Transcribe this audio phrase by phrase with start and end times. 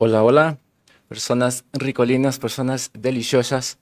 [0.00, 0.58] Hola, hola,
[1.08, 3.78] personas ricolinas, personas deliciosas.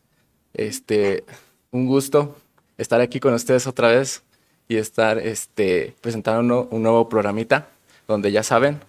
[0.54, 1.24] Este,
[1.72, 2.34] un gusto
[2.78, 4.22] estar aquí con ustedes otra vez
[4.66, 7.68] y estar este, presentando un, nuevo programita
[8.08, 8.80] donde ya saben,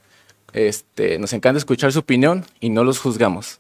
[0.53, 3.59] este, nos encanta escuchar su opinión y no los juzgamos.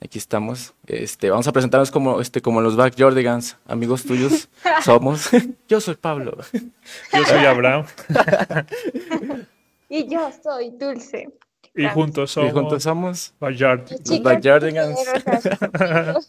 [0.00, 0.74] Aquí estamos.
[0.86, 4.48] Este, vamos a presentarnos como, este, como los Backyardigans, amigos tuyos
[4.84, 5.28] somos.
[5.66, 6.38] Yo soy Pablo.
[6.52, 7.84] Yo soy Abraham.
[9.88, 11.26] y yo soy Dulce.
[11.74, 12.50] Y juntos somos.
[12.50, 13.34] Y juntos somos.
[13.40, 14.98] Backyardigans.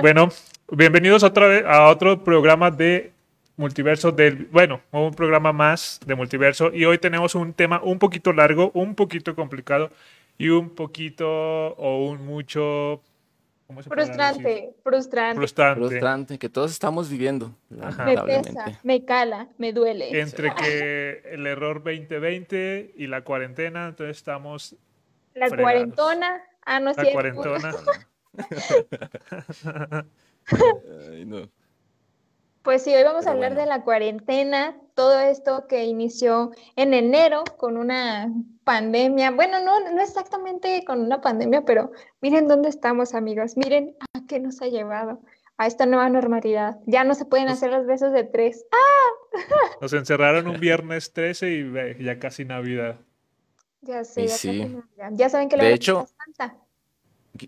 [0.00, 0.28] bueno,
[0.70, 3.12] bienvenidos otra vez a otro programa de
[3.56, 8.32] multiverso del, bueno, un programa más de multiverso y hoy tenemos un tema un poquito
[8.32, 9.90] largo, un poquito complicado
[10.38, 13.02] y un poquito o un mucho
[13.88, 17.54] frustrante, frustrante, frustrante, frustrante, que todos estamos viviendo.
[17.68, 20.20] Me pesa, me cala, me duele.
[20.20, 24.76] Entre que el error 2020 y la cuarentena, entonces estamos.
[25.34, 27.74] La cuarentona, ah, no es La cuarentona.
[31.10, 31.48] Ay, no.
[32.62, 37.42] Pues sí, hoy vamos a hablar de la cuarentena, todo esto que inició en enero
[37.56, 38.30] con una
[38.64, 39.30] pandemia.
[39.30, 43.56] Bueno, no, no exactamente con una pandemia, pero miren dónde estamos, amigos.
[43.56, 45.22] Miren a qué nos ha llevado
[45.56, 46.76] a esta nueva normalidad.
[46.84, 48.66] Ya no se pueden hacer los besos de tres.
[48.72, 49.38] ¡Ah!
[49.80, 53.00] Nos encerraron un viernes 13 y ya casi Navidad.
[53.80, 54.64] Ya sé, ya, sí.
[54.66, 55.12] Navidad.
[55.12, 56.58] ya saben que la de hecho, Santa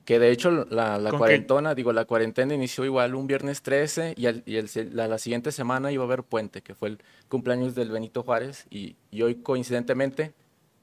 [0.00, 4.26] que de hecho la, la cuarentena, digo, la cuarentena inició igual un viernes 13 y,
[4.50, 6.98] y el, la, siguiente semana iba a haber puente, que fue el
[7.28, 10.34] cumpleaños del Benito Juárez y, y hoy coincidentemente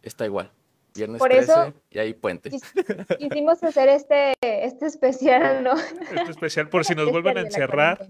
[0.03, 0.51] está igual.
[0.95, 2.49] Viernes Por 13 y hay puente.
[3.19, 5.73] Quisimos hacer este, este especial, ¿no?
[5.77, 8.07] Este especial por si nos vuelven a encerrar.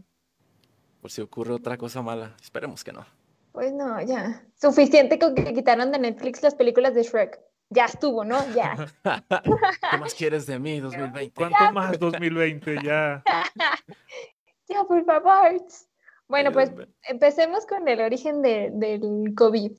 [1.02, 2.36] Por si ocurre otra cosa mala.
[2.42, 3.06] Esperemos que no.
[3.52, 4.44] Pues no, ya.
[4.60, 8.38] Suficiente con que quitaron de Netflix las películas de Shrek ya estuvo, ¿no?
[8.54, 8.88] Ya.
[9.92, 11.34] ¿Qué más quieres de mí, 2020?
[11.34, 13.24] ¿Cuánto más 2020 ya?
[14.68, 15.62] ya, por favor.
[16.28, 16.72] Bueno, pues
[17.08, 19.72] empecemos con el origen del COVID.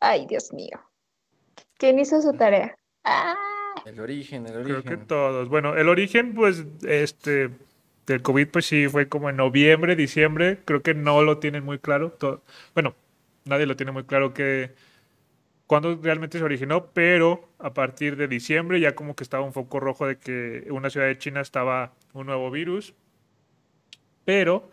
[0.00, 0.80] Ay, Dios mío.
[1.78, 2.76] ¿Quién hizo su tarea?
[3.04, 3.36] Ah.
[3.84, 4.82] El origen, el origen.
[4.82, 5.48] Creo que todos.
[5.48, 7.50] Bueno, el origen, pues, este,
[8.06, 10.60] del COVID, pues sí, fue como en noviembre, diciembre.
[10.64, 12.16] Creo que no lo tienen muy claro.
[12.74, 12.94] bueno,
[13.44, 14.74] nadie lo tiene muy claro que
[15.66, 19.80] cuando realmente se originó, pero a partir de diciembre ya como que estaba un foco
[19.80, 22.94] rojo de que una ciudad de China estaba un nuevo virus,
[24.24, 24.70] pero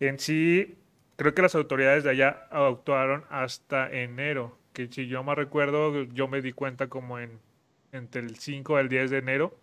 [0.00, 0.76] en sí
[1.16, 6.28] creo que las autoridades de allá actuaron hasta enero, que si yo me recuerdo, yo
[6.28, 7.38] me di cuenta como en
[7.92, 9.58] entre el 5 y el 10 de enero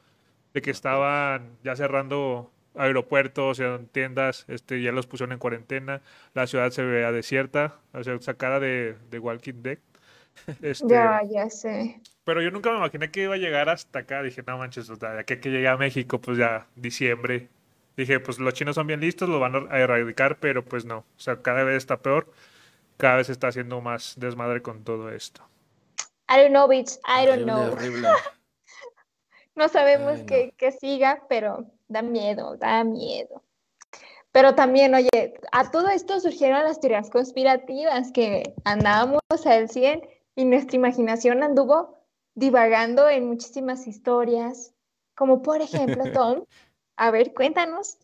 [0.53, 3.61] de que estaban ya cerrando aeropuertos,
[3.91, 6.01] tiendas, este, ya los pusieron en cuarentena,
[6.33, 9.79] la ciudad se veía desierta, o sea, sacada de, de Walking Dead.
[10.61, 12.01] Este, ya, ya sé.
[12.23, 14.21] Pero yo nunca me imaginé que iba a llegar hasta acá.
[14.21, 17.49] Dije, no manches, ya que, que llegué a México, pues ya diciembre.
[17.95, 20.99] Dije, pues los chinos son bien listos, lo van a erradicar, pero pues no.
[20.99, 22.31] O sea, cada vez está peor.
[22.97, 25.41] Cada vez está haciendo más desmadre con todo esto.
[26.29, 26.97] I don't know, bitch.
[27.07, 27.75] I don't know.
[29.55, 33.43] no sabemos qué que siga, pero da miedo, da miedo.
[34.31, 40.01] Pero también, oye, a todo esto surgieron las teorías conspirativas que andábamos al 100
[40.37, 41.97] y nuestra imaginación anduvo
[42.35, 44.71] divagando en muchísimas historias,
[45.15, 46.45] como por ejemplo, Tom,
[46.95, 47.97] a ver, cuéntanos.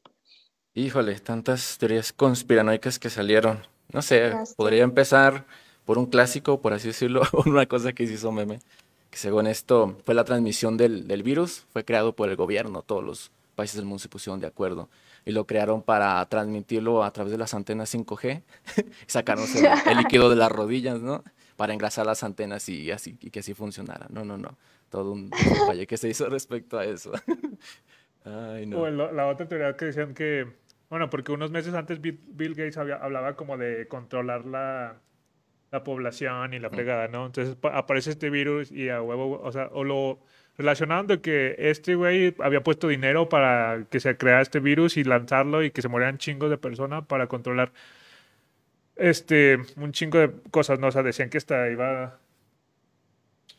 [0.73, 3.59] Híjole, tantas teorías conspiranoicas que salieron.
[3.93, 5.45] No sé, podría empezar
[5.85, 8.59] por un clásico, por así decirlo, una cosa que se hizo meme,
[9.11, 13.03] que según esto fue la transmisión del, del virus, fue creado por el gobierno, todos
[13.03, 14.89] los países del mundo se pusieron de acuerdo
[15.23, 18.41] y lo crearon para transmitirlo a través de las antenas 5G,
[19.05, 21.23] sacarnos el, el, líquido de las rodillas, ¿no?
[21.63, 24.07] Para engrasar las antenas y así y que así funcionara.
[24.09, 24.57] No, no, no.
[24.89, 25.31] Todo un
[25.65, 27.13] falle que se hizo respecto a eso.
[28.25, 28.81] Ay, no.
[28.81, 30.45] O la otra teoría que decían que,
[30.89, 32.19] bueno, porque unos meses antes Bill,
[32.53, 34.97] Gates hablaba como de controlar la,
[35.71, 37.27] la población y la fregada, ¿no?
[37.27, 40.19] Entonces aparece este virus y a huevo, o sea, o lo
[40.57, 45.63] relacionando que este güey había puesto dinero para que se creara este virus y lanzarlo
[45.63, 47.71] y que se murieran chingos de personas para controlar
[48.95, 50.87] este un chingo de cosas, ¿no?
[50.87, 52.19] O sea, decían que esta iba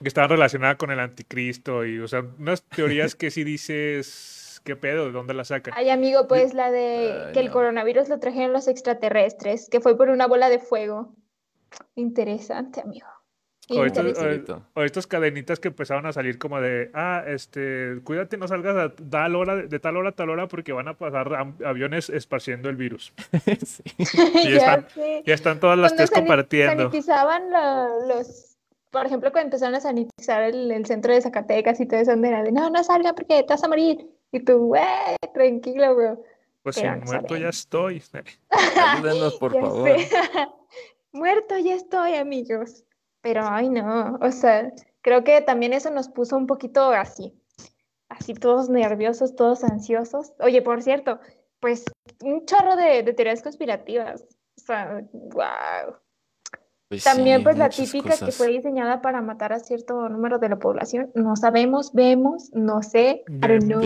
[0.01, 4.77] que estaban relacionadas con el anticristo y, o sea, unas teorías que si dices, ¿qué
[4.77, 5.07] pedo?
[5.07, 5.73] ¿De dónde la sacan?
[5.77, 10.11] Ay, amigo, pues la de que el coronavirus lo trajeron los extraterrestres, que fue por
[10.11, 11.15] una bola de fuego.
[11.95, 13.07] Interesante, amigo.
[13.69, 18.95] O, estas cadenitas que empezaron a salir como de, ah, este, cuídate, no salgas a
[18.95, 22.77] tal hora, de tal hora a tal hora porque van a pasar aviones esparciendo el
[22.77, 23.13] virus.
[24.45, 24.87] Y, están,
[25.25, 26.85] ya, están, todas las tres compartiendo.
[26.85, 27.51] Sanitizaban
[28.09, 28.57] los,
[28.91, 32.43] por ejemplo, cuando empezaron a sanitizar el, centro de Zacatecas y todo eso, donde era
[32.43, 34.07] de, no, no salga porque te vas a morir.
[34.33, 36.23] Y tú, güey, tranquilo, bro.
[36.63, 38.03] Pues si muerto ya estoy.
[38.51, 39.91] Ayúdenos, por favor.
[41.13, 42.85] muerto ya estoy, amigos.
[43.25, 47.33] Pero, ay, no, o sea, creo que también eso nos puso un poquito así,
[48.11, 50.35] así todos nerviosos, todos ansiosos.
[50.41, 51.19] Oye, por cierto,
[51.59, 51.87] pues
[52.23, 54.23] un chorro de, teorías conspirativas.
[54.59, 55.97] O sea, wow.
[56.89, 60.59] Pues también pues la típica que fue diseñada para matar a cierto número de la
[60.59, 61.11] población.
[61.15, 63.25] No sabemos, vemos, no sé.
[63.27, 63.81] I don't know.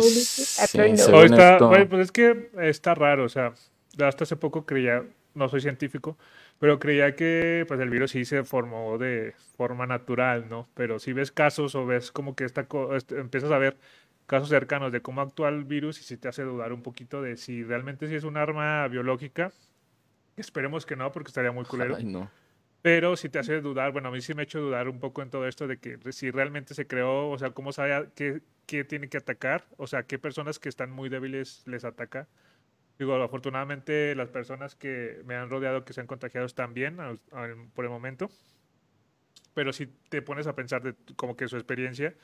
[1.89, 3.55] pues es que está raro, o sea,
[4.05, 5.05] hasta hace poco creía,
[5.39, 6.19] no soy científico,
[6.59, 10.69] pero creía que pues el virus sí se formó de forma natural, ¿no?
[10.75, 13.79] Pero si ves casos o ves como que esta este, empiezas a ver
[14.27, 17.37] casos cercanos de cómo actúa el virus y si te hace dudar un poquito de
[17.37, 19.53] si realmente sí es un arma biológica.
[20.37, 21.97] Esperemos que no, porque estaría muy culero.
[21.97, 22.31] Ay, no.
[22.83, 25.23] Pero si te hace dudar, bueno, a mí sí me ha hecho dudar un poco
[25.23, 28.85] en todo esto de que si realmente se creó, o sea, cómo sabe qué, qué
[28.85, 32.29] tiene que atacar, o sea, qué personas que están muy débiles les ataca
[32.99, 36.97] Digo, afortunadamente las personas que me han rodeado que se han contagiado están bien
[37.75, 38.29] por el momento.
[39.55, 42.15] Pero si te pones a pensar de como que su experiencia,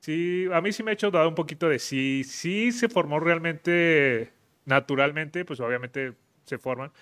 [0.00, 3.20] sí, a mí sí me ha hecho dudar un poquito de si sí se formó
[3.20, 4.32] realmente
[4.64, 6.14] naturalmente, pues obviamente
[6.44, 6.92] se forman,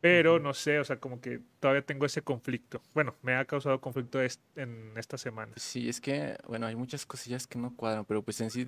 [0.00, 2.80] pero no sé, o sea, como que todavía tengo ese conflicto.
[2.94, 4.20] Bueno, me ha causado conflicto
[4.54, 5.52] en esta semana.
[5.56, 8.66] Sí, es que, bueno, hay muchas cosillas que no cuadran, pero pues en sí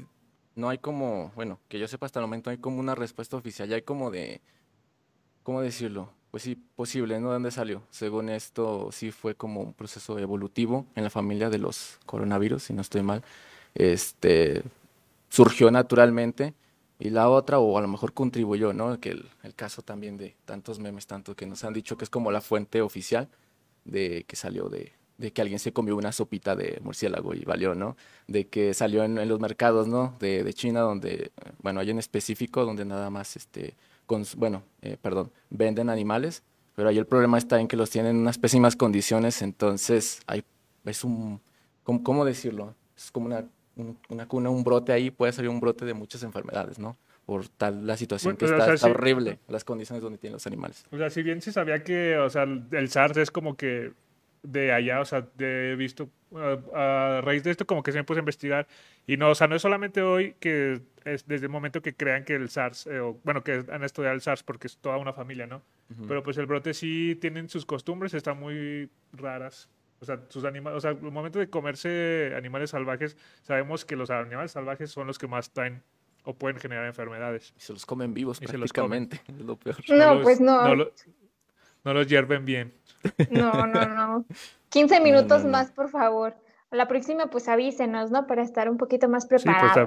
[0.54, 3.68] no hay como, bueno, que yo sepa hasta el momento, hay como una respuesta oficial,
[3.68, 4.40] ya hay como de,
[5.42, 6.12] ¿cómo decirlo?
[6.30, 7.28] Pues sí, posible, ¿no?
[7.28, 7.82] ¿De dónde salió?
[7.90, 12.74] Según esto, sí fue como un proceso evolutivo en la familia de los coronavirus, si
[12.74, 13.22] no estoy mal.
[13.74, 14.62] Este,
[15.30, 16.54] surgió naturalmente
[16.98, 19.00] y la otra, o a lo mejor contribuyó, ¿no?
[19.00, 22.10] Que el, el, caso también de tantos memes, tanto que nos han dicho que es
[22.10, 23.28] como la fuente oficial
[23.84, 27.74] de que salió de, de que alguien se comió una sopita de murciélago y valió,
[27.74, 27.96] ¿no?
[28.28, 30.14] De que salió en, los mercados, ¿no?
[30.20, 33.74] De, de, China, donde, bueno, hay en específico donde nada más, este,
[34.06, 36.42] con, bueno, eh, perdón, venden animales,
[36.76, 40.44] pero ahí el problema está en que los tienen en unas pésimas condiciones, entonces hay,
[40.84, 41.40] es un,
[41.82, 42.74] ¿cómo, cómo decirlo?
[42.96, 43.44] Es como una,
[44.08, 46.96] una cuna, un brote ahí, puede salir un brote de muchas enfermedades, ¿no?
[47.26, 50.86] por tal la situación que está, está horrible, las condiciones donde tienen los animales.
[50.90, 53.92] O sea, si bien se sabía que, o sea, el SARS es como que
[54.42, 56.10] de allá, o sea, de, he visto
[56.74, 58.66] a, raíz de esto como que se me puse a investigar
[59.06, 62.24] y no, o sea, no es solamente hoy que es desde el momento que crean
[62.24, 65.12] que el SARS, eh, o, bueno, que han estudiado el SARS porque es toda una
[65.12, 65.62] familia, ¿no?
[66.06, 69.70] Pero pues el brote sí tienen sus costumbres, están muy raras.
[70.00, 74.10] O sea, sus animales, o sea, el momento de comerse animales salvajes, sabemos que los
[74.10, 75.82] animales salvajes son los que más traen
[76.24, 77.54] o pueden generar enfermedades.
[77.56, 79.76] Y se los comen vivos prácticamente, es lo peor.
[79.88, 80.74] No, pues no.
[80.74, 80.90] no
[81.94, 82.74] los hierven bien.
[83.30, 84.24] No, no, no.
[84.70, 86.34] 15 minutos más, por favor.
[86.70, 88.26] A la próxima, pues avísenos, ¿no?
[88.26, 89.72] Para estar un poquito más preparados.
[89.74, 89.80] Sí,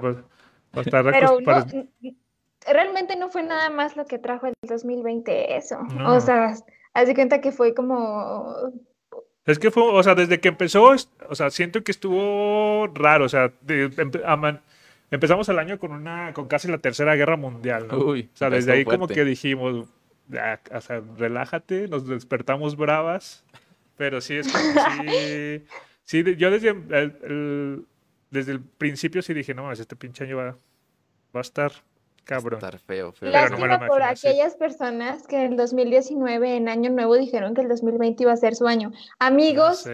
[0.71, 1.37] pues, pues, Pero
[2.67, 5.79] realmente no fue nada más lo que trajo el 2020 eso.
[6.05, 6.55] O sea,
[6.93, 8.55] haz de cuenta que fue como...
[9.45, 10.93] Es que fue, o sea, desde que empezó,
[11.29, 13.51] o sea, siento que estuvo raro, o sea,
[15.09, 17.97] empezamos el año con una, con casi la tercera guerra mundial, ¿no?
[17.97, 19.87] o sea, desde ahí como que dijimos,
[20.73, 23.43] o sea, relájate, nos despertamos bravas,
[23.97, 25.65] pero sí es como sí,
[26.03, 27.85] sí, yo desde el,
[28.29, 30.57] desde el principio sí dije, no, este pinche año va,
[31.35, 31.71] va a estar
[32.23, 32.59] cabrón.
[32.61, 33.29] Va a estar feo, feo.
[33.29, 38.23] Lástima por aquellas personas que en el 2019, en Año Nuevo, dijeron que el 2020
[38.23, 38.91] iba a ser su año.
[39.19, 39.87] Amigos,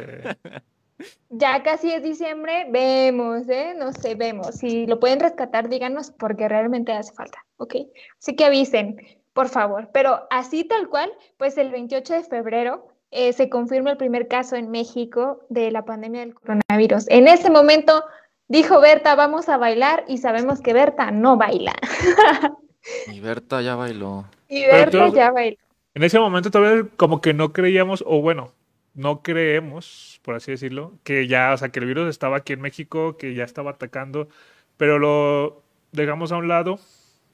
[1.29, 3.74] ya casi es diciembre, vemos, ¿eh?
[3.77, 4.56] No sé, vemos.
[4.56, 7.75] Si lo pueden rescatar, díganos porque realmente hace falta, ¿ok?
[8.20, 8.98] Así que avisen
[9.38, 9.89] por favor.
[9.94, 14.56] Pero así tal cual, pues el 28 de febrero eh, se confirma el primer caso
[14.56, 17.06] en México de la pandemia del coronavirus.
[17.10, 18.03] En ese momento
[18.48, 21.75] dijo Berta, vamos a bailar y sabemos que Berta no baila.
[23.13, 24.25] y Berta ya bailó.
[24.50, 25.58] Y Berta ya bailó.
[25.94, 28.53] En ese momento todavía como que no creíamos, o bueno,
[28.96, 32.62] no creemos, por así decirlo, que ya, o sea, que el virus estaba aquí en
[32.62, 34.29] México, que ya estaba atacando,
[34.77, 36.79] pero lo dejamos a un lado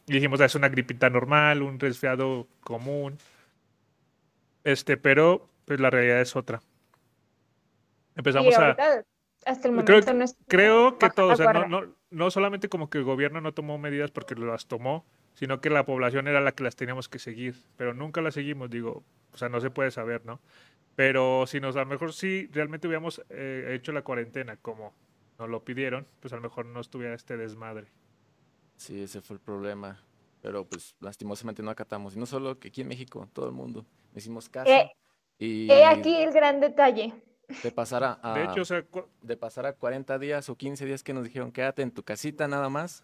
[0.07, 3.17] y dijimos, ah, es una gripita normal, un resfriado común.
[4.63, 6.61] Este, pero pues la realidad es otra.
[8.15, 8.75] Empezamos a...
[9.45, 12.89] Hasta el momento creo, no creo que todo, o sea, no, no, no, solamente como
[12.89, 16.53] que el gobierno no tomó medidas porque las tomó, sino que la población era la
[16.53, 19.91] que las teníamos que seguir, pero nunca las seguimos, digo, o sea, no se puede
[19.91, 20.39] saber, ¿no?
[20.95, 24.93] Pero si nos, a lo mejor sí realmente hubiéramos eh, hecho la cuarentena como
[25.39, 27.87] nos lo pidieron, pues a lo mejor no estuviera este desmadre.
[28.75, 30.01] Sí, ese fue el problema.
[30.41, 32.15] Pero pues lastimosamente no acatamos.
[32.15, 33.85] Y no solo que aquí en México, todo el mundo.
[34.15, 34.69] Hicimos caso.
[34.69, 34.91] Eh,
[35.39, 35.71] y...
[35.71, 37.13] He aquí el gran detalle.
[37.61, 38.83] De pasar a, de hecho, o sea,
[39.21, 42.47] de pasar a 40 días o 15 días que nos dijeron quédate en tu casita
[42.47, 43.03] nada más.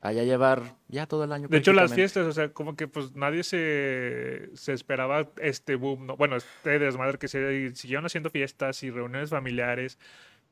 [0.00, 1.48] Allá llevar ya todo el año.
[1.48, 6.06] De hecho, las fiestas, o sea, como que pues nadie se, se esperaba este boom,
[6.06, 6.16] ¿no?
[6.16, 9.98] bueno, este desmadre que se siguieron haciendo fiestas y reuniones familiares.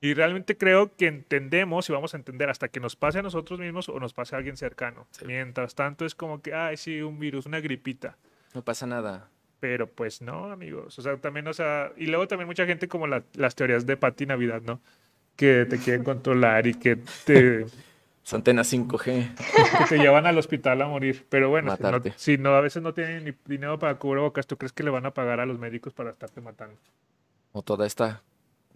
[0.01, 3.59] Y realmente creo que entendemos y vamos a entender hasta que nos pase a nosotros
[3.59, 5.09] mismos o nos pase a alguien cercano.
[5.27, 8.17] Mientras tanto es como que, ay, sí, un virus, una gripita.
[8.55, 9.29] No pasa nada.
[9.59, 10.97] Pero pues no, amigos.
[11.01, 14.27] O sea, también, o sea, y luego también mucha gente como las teorías de Pati
[14.27, 14.81] Navidad, ¿no?
[15.35, 17.67] Que te quieren controlar y que te...
[18.31, 19.35] Antena 5G.
[19.79, 21.25] Que te llevan al hospital a morir.
[21.31, 21.75] Pero bueno,
[22.17, 25.07] si no, a veces no tienen ni dinero para cubrebocas, ¿tú crees que le van
[25.07, 26.77] a pagar a los médicos para estarte matando?
[27.53, 28.23] O toda esta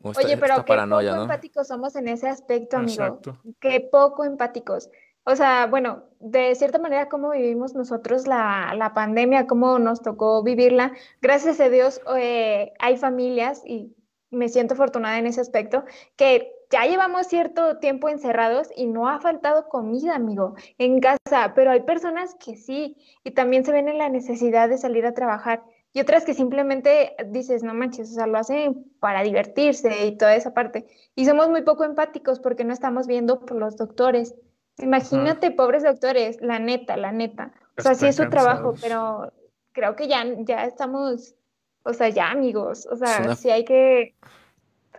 [0.03, 2.93] Oye, pero qué poco empáticos somos en ese aspecto, amigo.
[2.93, 3.39] Exacto.
[3.61, 4.91] Qué poco empáticos.
[5.25, 10.43] O sea, bueno, de cierta manera, cómo vivimos nosotros la, la pandemia, cómo nos tocó
[10.43, 10.93] vivirla.
[11.21, 13.95] Gracias a Dios, eh, hay familias, y
[14.31, 15.85] me siento afortunada en ese aspecto,
[16.17, 21.71] que ya llevamos cierto tiempo encerrados y no ha faltado comida, amigo, en casa, pero
[21.71, 25.63] hay personas que sí, y también se ven en la necesidad de salir a trabajar
[25.93, 30.35] y otras que simplemente dices, no manches, o sea, lo hacen para divertirse y toda
[30.35, 30.87] esa parte.
[31.15, 34.35] Y somos muy poco empáticos porque no estamos viendo por los doctores.
[34.79, 37.53] Imagínate, pobres doctores, la neta, la neta.
[37.77, 39.33] O sea, sí es su trabajo, pero
[39.73, 41.35] creo que ya, ya estamos,
[41.83, 44.15] o sea, ya amigos, o sea, sí hay que,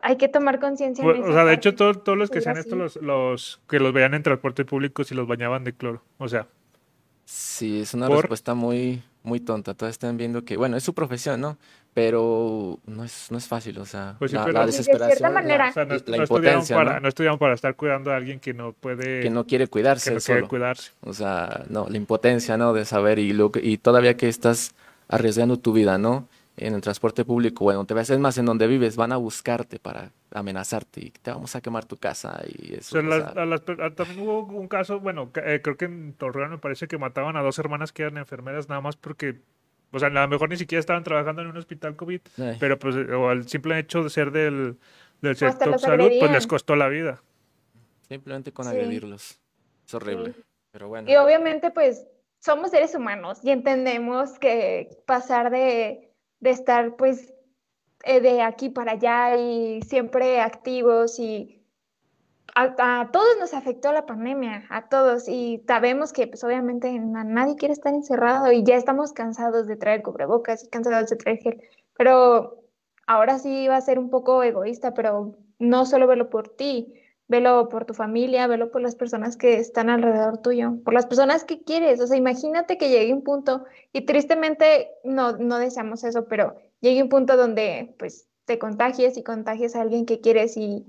[0.01, 1.03] hay que tomar conciencia.
[1.05, 4.21] o sea, de hecho, todos los que sean estos, los, los que los vean en
[4.21, 6.47] transporte público, si los bañaban de cloro, o sea.
[7.25, 9.73] Sí, es una respuesta muy, muy tonta.
[9.73, 11.57] Todos están viendo que, bueno, es su profesión, ¿no?
[11.93, 15.33] Pero no es, no es fácil, o sea, pues la, desesperación.
[15.33, 15.71] manera.
[15.75, 17.07] no, impotencia, para, ¿no?
[17.07, 19.21] estudiamos para estar cuidando a alguien que no puede.
[19.21, 20.09] Que no quiere cuidarse.
[20.09, 20.91] Que no quiere cuidarse.
[21.01, 22.73] O sea, no, la impotencia, ¿no?
[22.73, 24.73] De saber y, lo, y todavía que estás
[25.07, 26.27] arriesgando tu vida, ¿no?
[26.57, 29.79] En el transporte público, bueno, te ves, es más, en donde vives, van a buscarte
[29.79, 32.97] para amenazarte y te vamos a quemar tu casa y eso.
[32.99, 37.41] también hubo un caso, bueno, eh, creo que en Torreón me parece que mataban a
[37.41, 39.39] dos hermanas que eran enfermeras nada más porque,
[39.91, 42.21] o sea, a lo mejor ni siquiera estaban trabajando en un hospital COVID,
[42.59, 44.77] pero pues o al simple hecho de ser del,
[45.21, 47.21] del sector salud, pues les costó la vida.
[48.07, 49.39] Simplemente con agredirlos.
[49.85, 50.33] Es horrible,
[50.71, 51.09] pero bueno.
[51.09, 52.07] Y obviamente pues
[52.39, 57.33] somos seres humanos y entendemos que pasar de, de estar pues
[58.03, 61.63] eh, de aquí para allá y siempre activos y
[62.55, 67.73] a, todos nos afectó la pandemia, a todos, y sabemos que pues obviamente nadie quiere
[67.73, 71.61] estar encerrado y ya estamos cansados de traer cubrebocas y cansados de traer gel,
[71.97, 72.59] pero
[73.07, 76.93] ahora sí va a ser un poco egoísta, pero no solo velo por ti,
[77.27, 81.45] velo por tu familia, velo por las personas que están alrededor tuyo, por las personas
[81.45, 86.27] que quieres, o sea, imagínate que llegue un punto, y tristemente no, no deseamos eso,
[86.27, 90.85] pero llegue un punto donde pues te contagies y contagies a alguien que quieres y,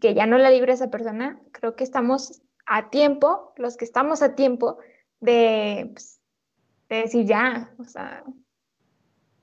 [0.00, 4.22] que ya no la libre esa persona, creo que estamos a tiempo, los que estamos
[4.22, 4.78] a tiempo
[5.20, 6.20] de, pues,
[6.88, 8.24] decir ya, o sea,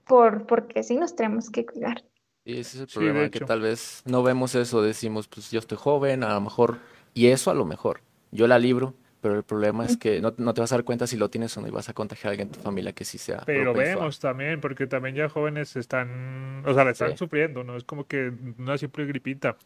[0.08, 2.04] por, porque sí nos tenemos que cuidar.
[2.44, 5.78] Y ese es el problema, que tal vez no vemos eso, decimos, pues yo estoy
[5.78, 6.80] joven, a lo mejor,
[7.14, 10.62] y eso a lo mejor, yo la libro, pero el problema es que no, te
[10.62, 12.48] vas a dar cuenta si lo tienes o no y vas a contagiar a alguien
[12.48, 13.44] en tu familia que sí sea.
[13.46, 17.78] Pero vemos también, porque también ya jóvenes están, o sea, le están sufriendo, ¿no?
[17.78, 19.58] Es como que una simple gripita.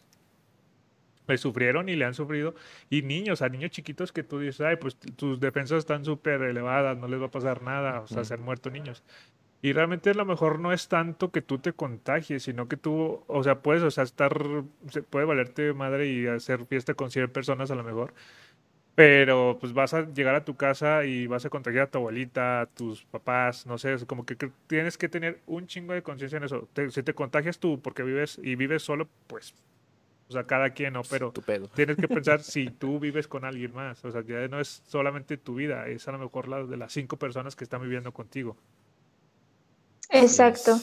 [1.26, 2.54] Le sufrieron y le han sufrido.
[2.88, 6.96] Y niños, a niños chiquitos que tú dices, ay, pues tus defensas están súper elevadas,
[6.98, 9.02] no les va a pasar nada, o sea, se han muerto niños.
[9.62, 13.24] Y realmente a lo mejor no es tanto que tú te contagies, sino que tú,
[13.26, 14.38] o sea, puedes, o sea, estar,
[15.10, 18.12] puede valerte madre y hacer fiesta con 100 personas a lo mejor
[18.96, 22.62] pero pues vas a llegar a tu casa y vas a contagiar a tu abuelita,
[22.62, 24.36] a tus papás, no sé, es como que,
[24.66, 26.66] tienes que tener un chingo de conciencia en eso.
[26.90, 29.54] si te contagias tú porque vives y vives solo, pues,
[30.30, 31.02] o sea, cada quien, ¿no?
[31.02, 31.30] Pero
[31.74, 34.02] tienes que pensar si tú vives con alguien más.
[34.04, 36.90] O sea, ya no es solamente tu vida, es a lo mejor la de las
[36.90, 38.56] cinco personas que están viviendo contigo.
[40.10, 40.80] Exacto.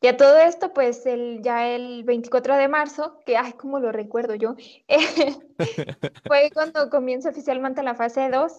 [0.00, 3.92] Y a todo esto, pues el, ya el 24 de marzo, que ay, cómo lo
[3.92, 4.54] recuerdo yo,
[6.26, 8.52] fue cuando comienza oficialmente la fase 2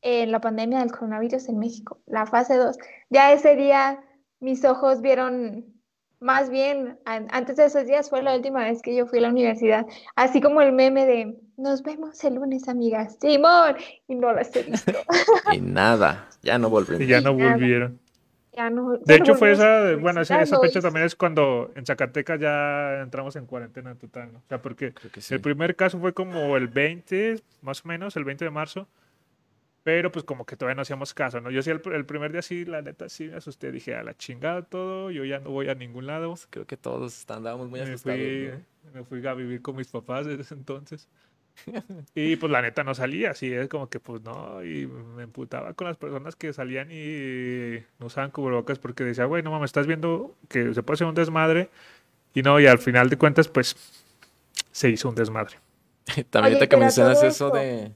[0.00, 2.78] en la pandemia del coronavirus en México, la fase 2.
[3.10, 4.00] Ya ese día
[4.40, 5.66] mis ojos vieron,
[6.20, 9.28] más bien, antes de esos días fue la última vez que yo fui a la
[9.28, 13.76] universidad, así como el meme de, nos vemos el lunes, amigas, Simón,
[14.06, 14.92] y no las he visto.
[15.52, 17.02] y nada, ya no volvieron.
[17.02, 18.00] Y ya no volvieron
[19.04, 23.46] de hecho, fue esa, bueno, esa, fecha también es cuando en Zacatecas ya entramos en
[23.46, 24.38] cuarentena total, ¿no?
[24.38, 24.92] O sea, porque
[25.30, 28.88] el primer caso fue como el 20, más o menos, el 20 de marzo.
[29.84, 31.50] Pero pues como que todavía no hacíamos caso, ¿no?
[31.50, 34.60] Yo sí el, primer día sí, la neta sí me asusté, dije a la chingada
[34.60, 36.34] todo, yo ya no voy a ningún lado.
[36.50, 38.20] Creo que todos andábamos muy asustados.
[38.92, 41.08] Me fui a vivir con mis papás desde ese entonces.
[42.14, 45.74] y pues la neta no salía, así es como que pues no, y me emputaba
[45.74, 49.86] con las personas que salían y no usaban cubrebocas porque decía, güey, no mames, estás
[49.86, 51.70] viendo que se puede hacer un desmadre
[52.34, 53.76] y no, y al final de cuentas pues
[54.70, 55.56] se hizo un desmadre.
[56.30, 57.92] También te que mencionas eso de...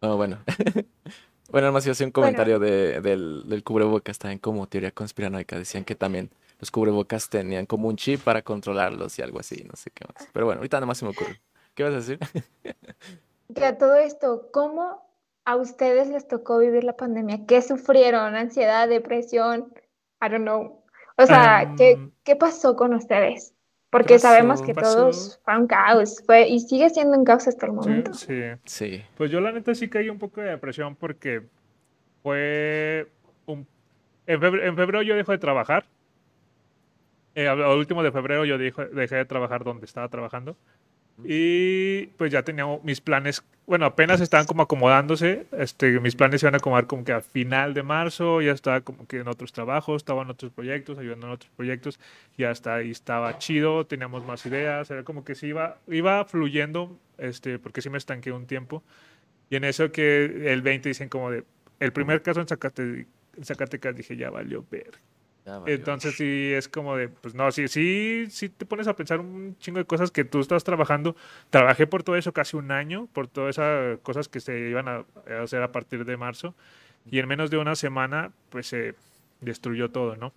[0.00, 0.38] No, bueno.
[1.50, 5.56] bueno, además yo hacía un comentario de, del, del cubrebocas también como teoría conspiranoica.
[5.56, 9.76] Decían que también los cubrebocas tenían como un chip para controlarlos y algo así, no
[9.76, 10.28] sé qué más.
[10.32, 11.40] Pero bueno, ahorita nada más se me ocurre.
[11.74, 12.18] ¿Qué vas a decir?
[13.54, 15.06] que a todo esto, ¿cómo
[15.44, 17.46] a ustedes les tocó vivir la pandemia?
[17.46, 18.34] ¿Qué sufrieron?
[18.34, 19.72] ¿Ansiedad, depresión?
[20.20, 20.82] I don't know.
[21.16, 23.54] O sea, ¿qué, em, ¿qué, pasó con ustedes?
[23.90, 27.72] Porque sabemos que todos fue un caos, fue, y sigue siendo un caos hasta el
[27.72, 28.14] momento.
[28.14, 29.02] Sí, sí.
[29.16, 31.42] Pues yo la neta sí caí un poco de depresión porque
[32.22, 33.08] fue
[33.44, 33.66] un...
[34.26, 35.84] En febrero, yo dejé de trabajar.
[37.34, 40.56] Eh, al último de febrero yo dejé de trabajar donde estaba trabajando.
[41.24, 46.46] Y pues ya tenía mis planes, bueno, apenas estaban como acomodándose, este, mis planes se
[46.46, 49.52] iban a acomodar como que a final de marzo, ya estaba como que en otros
[49.52, 52.00] trabajos, estaba en otros proyectos, ayudando en otros proyectos,
[52.36, 56.98] y hasta ahí estaba chido, teníamos más ideas, era como que sí iba, iba fluyendo,
[57.18, 58.82] este, porque sí me estanqué un tiempo,
[59.50, 61.44] y en eso que el 20 dicen como de,
[61.80, 64.92] el primer caso en Zacatecas, en Zacatecas dije, ya valió ver.
[65.66, 69.56] Entonces sí es como de, pues no, sí, sí, sí te pones a pensar un
[69.58, 71.16] chingo de cosas que tú estás trabajando.
[71.50, 75.04] Trabajé por todo eso casi un año, por todas esas cosas que se iban a
[75.42, 76.54] hacer a partir de marzo.
[77.10, 78.94] Y en menos de una semana, pues se
[79.40, 80.32] destruyó todo, ¿no?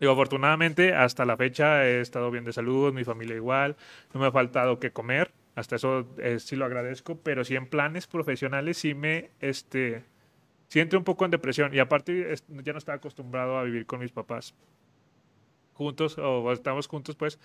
[0.00, 3.76] Digo, afortunadamente, hasta la fecha he estado bien de salud, mi familia igual,
[4.12, 7.66] no me ha faltado que comer, hasta eso eh, sí lo agradezco, pero sí en
[7.66, 10.02] planes profesionales sí me, este,
[10.72, 14.10] sí un poco en depresión y aparte ya no estaba acostumbrado a vivir con mis
[14.10, 14.54] papás
[15.74, 17.38] juntos o estamos juntos pues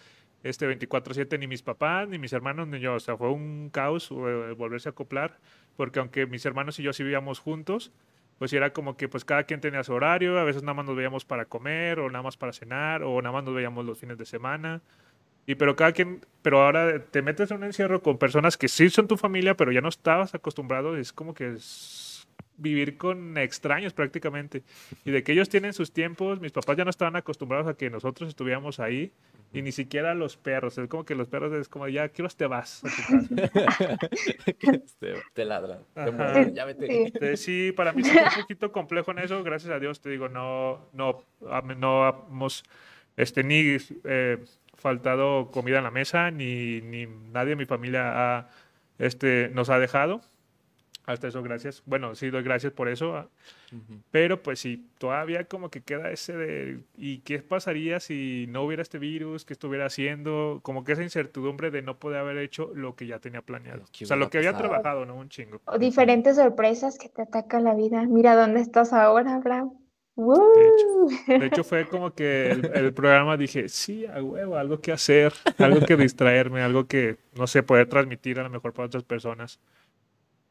[0.43, 4.09] este 24/7 ni mis papás ni mis hermanos ni yo, o sea, fue un caos
[4.11, 5.39] eh, volverse a acoplar
[5.75, 7.91] porque aunque mis hermanos y yo sí vivíamos juntos,
[8.39, 10.95] pues era como que pues cada quien tenía su horario, a veces nada más nos
[10.95, 14.17] veíamos para comer o nada más para cenar o nada más nos veíamos los fines
[14.17, 14.81] de semana.
[15.45, 18.89] Y pero cada quien, pero ahora te metes en un encierro con personas que sí
[18.89, 21.55] son tu familia, pero ya no estabas acostumbrado, es como que
[22.57, 24.63] vivir con extraños prácticamente.
[25.05, 27.89] Y de que ellos tienen sus tiempos, mis papás ya no estaban acostumbrados a que
[27.89, 29.11] nosotros estuviéramos ahí.
[29.53, 30.77] Y ni siquiera los perros.
[30.77, 33.97] Es como que los perros es como, ya, quiero te vas a tu casa.
[35.33, 35.79] te, ladran.
[36.53, 37.37] ya vete.
[37.37, 37.71] Sí.
[37.71, 39.41] para mí es un poquito complejo en eso.
[39.43, 41.23] Gracias a Dios, te digo, no, no,
[41.77, 42.65] no hemos
[43.15, 44.43] este, ni eh,
[44.75, 48.49] faltado comida en la mesa, ni, ni nadie de mi familia ha,
[48.99, 50.21] este, nos ha dejado.
[51.07, 51.81] Hasta eso, gracias.
[51.85, 53.15] Bueno, sí, doy gracias por eso.
[53.15, 53.29] Ah,
[54.11, 58.81] pero pues sí, todavía como que queda ese de, ¿y qué pasaría si no hubiera
[58.81, 59.45] este virus?
[59.45, 60.59] ¿Qué estuviera haciendo?
[60.63, 63.83] Como que esa incertidumbre de no poder haber hecho lo que ya tenía planeado.
[63.83, 65.15] O sea, lo que había trabajado, ¿no?
[65.15, 65.61] Un chingo.
[65.63, 68.03] O diferentes sorpresas que te atacan la vida.
[68.03, 69.71] Mira dónde estás ahora, Abraham.
[70.17, 75.31] De hecho, fue como que el, el, programa dije, sí, a huevo, algo que hacer,
[75.57, 79.59] algo que distraerme, algo que, no sé, poder transmitir a lo mejor para otras personas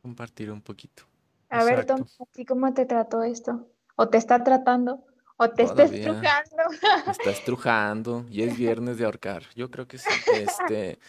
[0.06, 1.02] compartir un poquito.
[1.50, 2.04] A ver, Tom,
[2.46, 3.66] cómo te trató esto?
[3.96, 5.04] ¿O te está tratando?
[5.36, 6.62] ¿O te está estrujando?
[7.10, 9.42] está estrujando y es viernes de ahorcar.
[9.56, 10.08] Yo creo que sí.
[10.32, 11.00] Este,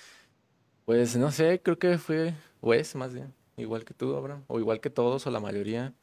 [0.86, 4.60] pues no sé, creo que fue, o es más bien, igual que tú, Abraham, o
[4.60, 5.94] igual que todos, o la mayoría.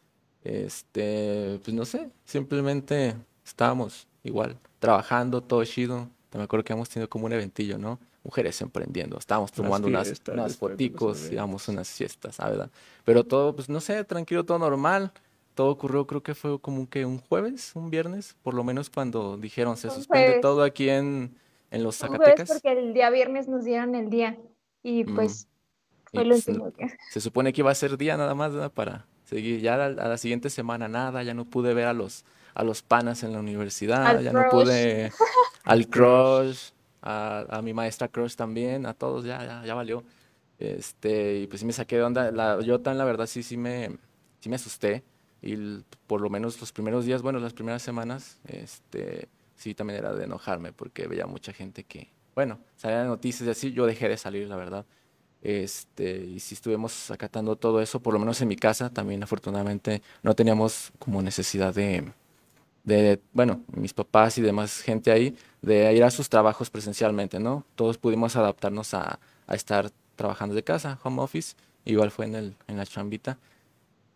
[0.44, 6.09] Este, pues no sé, simplemente estábamos igual, trabajando, todo chido.
[6.33, 7.98] Me acuerdo que hemos tenido como un eventillo, ¿no?
[8.24, 9.18] Mujeres emprendiendo.
[9.18, 12.70] Estábamos tomando unas, unas foticos, íbamos unas fiestas, ¿verdad?
[13.04, 15.12] Pero todo, pues no sé, tranquilo, todo normal.
[15.54, 19.37] Todo ocurrió, creo que fue como que un jueves, un viernes, por lo menos cuando
[19.37, 21.37] dijeron se suspende todo aquí en,
[21.70, 22.48] en los Zacatecas.
[22.48, 24.37] porque el día viernes nos dieron el día
[24.82, 25.14] y mm.
[25.14, 25.46] pues
[26.10, 26.88] fue el pues, último día.
[27.10, 28.72] Se supone que iba a ser día nada más ¿verdad?
[28.72, 29.60] para seguir.
[29.60, 33.22] Ya a la, siguiente semana nada, ya no pude ver a los, a los panas
[33.22, 35.12] en la universidad, ya no pude
[35.62, 36.70] al crush
[37.05, 40.03] a, mi maestra Crush también, a todos, ya, ya, ya valió.
[40.59, 42.31] Este, y pues sí me saqué de onda.
[42.31, 43.99] La, yo tan, la verdad, sí, sí me,
[44.40, 45.05] sí me asusté.
[45.43, 50.14] Y por lo menos los primeros días, bueno, las primeras semanas, este, sí también era
[50.14, 54.17] de enojarme porque veía mucha gente que, bueno, salían noticias y así, yo dejé de
[54.17, 54.87] salir, la verdad.
[55.43, 60.01] Este, y si estuvimos acatando todo eso, por lo menos en mi casa, también afortunadamente
[60.23, 62.11] no teníamos como necesidad de,
[62.85, 67.64] de, bueno, mis papás y demás gente ahí, de ir a sus trabajos presencialmente, ¿no?
[67.75, 72.55] Todos pudimos adaptarnos a, a estar trabajando de casa, home office, igual fue en, el,
[72.68, 73.38] en la chambita.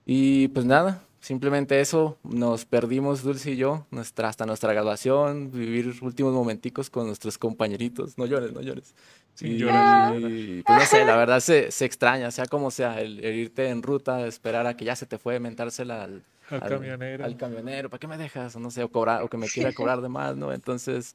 [0.06, 5.94] Y pues nada, simplemente eso, nos perdimos Dulce y yo, nuestra, hasta nuestra graduación, vivir
[6.02, 8.16] últimos momenticos con nuestros compañeritos.
[8.16, 8.94] No llores, no llores.
[9.34, 13.68] Sí, y, pues no sé, la verdad se, se extraña, sea como sea, el, irte
[13.68, 17.24] en ruta, esperar a que ya se te fue, mentársela al, al, camionero.
[17.24, 18.56] Al camionero, ¿para qué me dejas?
[18.56, 20.52] O no sé, o, cobrar, o que me quiera cobrar de más, ¿no?
[20.52, 21.14] Entonces,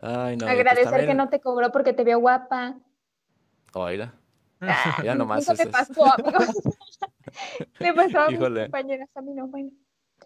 [0.00, 0.46] ay, no.
[0.46, 2.76] Pues Agradecer que no te cobró porque te vio guapa.
[3.72, 4.12] Oiga.
[4.60, 5.42] Ah, ya nomás.
[5.42, 6.38] Eso te pasó, amigo.
[7.78, 9.70] Le pasó a mis compañeras, a mí no, bueno.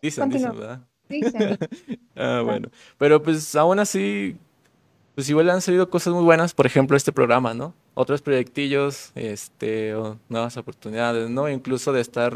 [0.02, 0.80] Dicen, dicen, ¿verdad?
[1.08, 1.58] Dicen.
[2.16, 2.68] ah, bueno.
[2.98, 4.36] Pero pues aún así,
[5.14, 7.74] pues igual han salido cosas muy buenas, por ejemplo, este programa, ¿no?
[7.94, 11.48] Otros proyectillos, este, o nuevas oportunidades, ¿no?
[11.48, 12.34] Incluso de estar,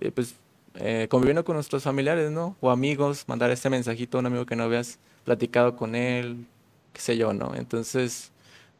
[0.00, 0.36] eh, pues,
[0.74, 2.56] eh, conviviendo con nuestros familiares, ¿no?
[2.60, 6.46] O amigos, mandar este mensajito a un amigo que no habías platicado con él,
[6.92, 7.54] qué sé yo, ¿no?
[7.54, 8.32] Entonces,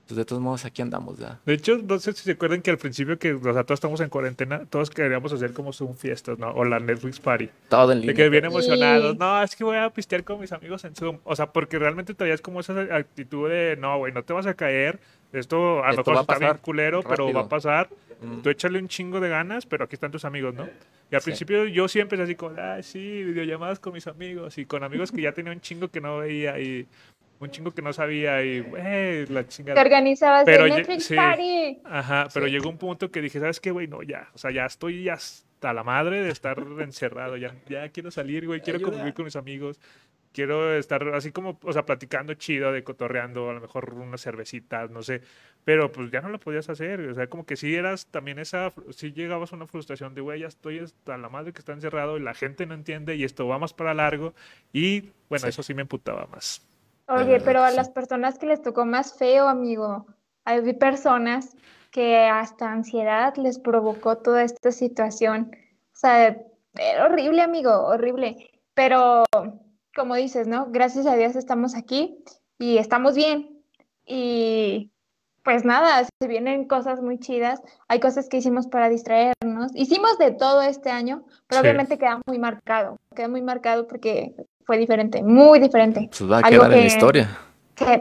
[0.07, 1.41] pues de todos modos aquí andamos ya.
[1.47, 4.01] De hecho, no sé si se acuerdan que al principio que o sea, todos estamos
[4.01, 6.51] en cuarentena, todos queríamos hacer como Zoom fiestas, ¿no?
[6.51, 7.49] O la Netflix Party.
[7.69, 8.15] Todo en línea.
[8.15, 9.17] De que bien emocionados.
[9.17, 11.19] No, es que voy a pistear con mis amigos en Zoom.
[11.25, 14.55] O sea, porque realmente traías como esa actitud de, no, güey, no te vas a
[14.55, 15.01] caer.
[15.33, 17.89] Esto a lo mejor está bien culero, pero va a pasar.
[18.21, 18.43] Mm.
[18.43, 20.69] Tú échale un chingo de ganas, pero aquí están tus amigos, ¿no?
[21.11, 24.83] Y al principio yo siempre así como, ah, sí, videollamadas con mis amigos y con
[24.83, 26.87] amigos que ya tenía un chingo que no veía y
[27.39, 29.75] un chingo que no sabía y eh, la chingada.
[29.75, 31.79] Te organizabas pero Netflix Party.
[31.85, 33.87] Ajá, pero llegó un punto que dije, ¿sabes qué, güey?
[33.87, 37.89] No, ya, o sea, ya estoy ya hasta la madre de estar encerrado, ya, ya
[37.91, 39.79] quiero salir, güey, quiero convivir con mis amigos,
[40.35, 44.91] quiero estar así como, o sea, platicando chido, de cotorreando, a lo mejor unas cervecitas,
[44.91, 45.23] no sé,
[45.65, 48.73] pero pues ya no lo podías hacer, o sea, como que sí eras también esa,
[48.91, 52.19] sí llegabas a una frustración de, güey, ya estoy hasta la madre que está encerrado
[52.19, 54.35] y la gente no entiende y esto va más para largo
[54.73, 56.67] y bueno, eso sí me emputaba más.
[57.07, 60.07] Oye, pero a las personas que les tocó más feo, amigo,
[60.45, 61.57] hay personas
[61.91, 65.55] que hasta ansiedad les provocó toda esta situación.
[65.93, 66.37] O sea,
[66.75, 68.51] era horrible, amigo, horrible.
[68.75, 69.23] Pero,
[69.95, 70.67] como dices, ¿no?
[70.71, 72.19] Gracias a Dios estamos aquí
[72.59, 73.61] y estamos bien.
[74.07, 74.91] Y
[75.43, 77.63] pues nada, se vienen cosas muy chidas.
[77.89, 79.71] Hay cosas que hicimos para distraernos.
[79.75, 82.99] Hicimos de todo este año, pero obviamente queda muy marcado.
[83.15, 86.09] Queda muy marcado porque fue diferente, muy diferente.
[86.09, 87.39] Pues va a quedar en la historia.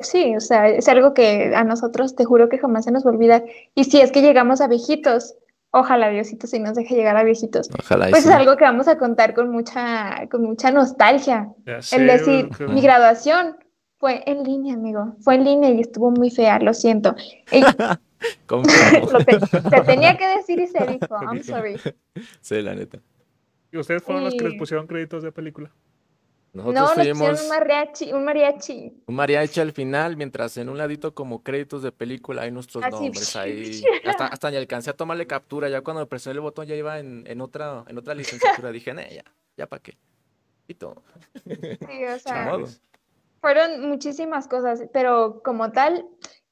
[0.01, 3.11] sí, o sea, es algo que a nosotros te juro que jamás se nos va
[3.11, 3.43] a olvidar.
[3.75, 5.35] Y si es que llegamos a viejitos,
[5.73, 7.69] ojalá Diosito si nos deje llegar a viejitos.
[7.77, 11.49] Ojalá pues es algo que vamos a contar con mucha, con mucha nostalgia.
[11.65, 13.57] el decir, mi graduación
[13.97, 15.15] fue en línea, amigo.
[15.21, 17.15] Fue en línea y estuvo muy fea, lo siento.
[18.45, 18.63] ¿Cómo?
[19.69, 21.79] se tenía que decir y se dijo, I'm sorry.
[22.41, 22.99] Sí, la neta.
[23.71, 25.71] ¿Y ustedes fueron los que les pusieron créditos de película?
[26.53, 29.03] Nosotros no, fuimos un mariachi, un mariachi.
[29.07, 33.35] Un mariachi al final, mientras en un ladito como créditos de película hay nuestros nombres
[33.35, 33.83] ahí.
[34.05, 37.23] Hasta, hasta ni alcancé a tomarle captura, ya cuando presioné el botón ya iba en,
[37.25, 38.71] en otra, en otra licenciatura.
[38.71, 39.23] Dije, ne, ya,
[39.57, 39.97] ya para qué.
[40.67, 41.01] Y todo.
[41.43, 42.59] Sí, o sea,
[43.41, 46.05] fueron muchísimas cosas, pero como tal,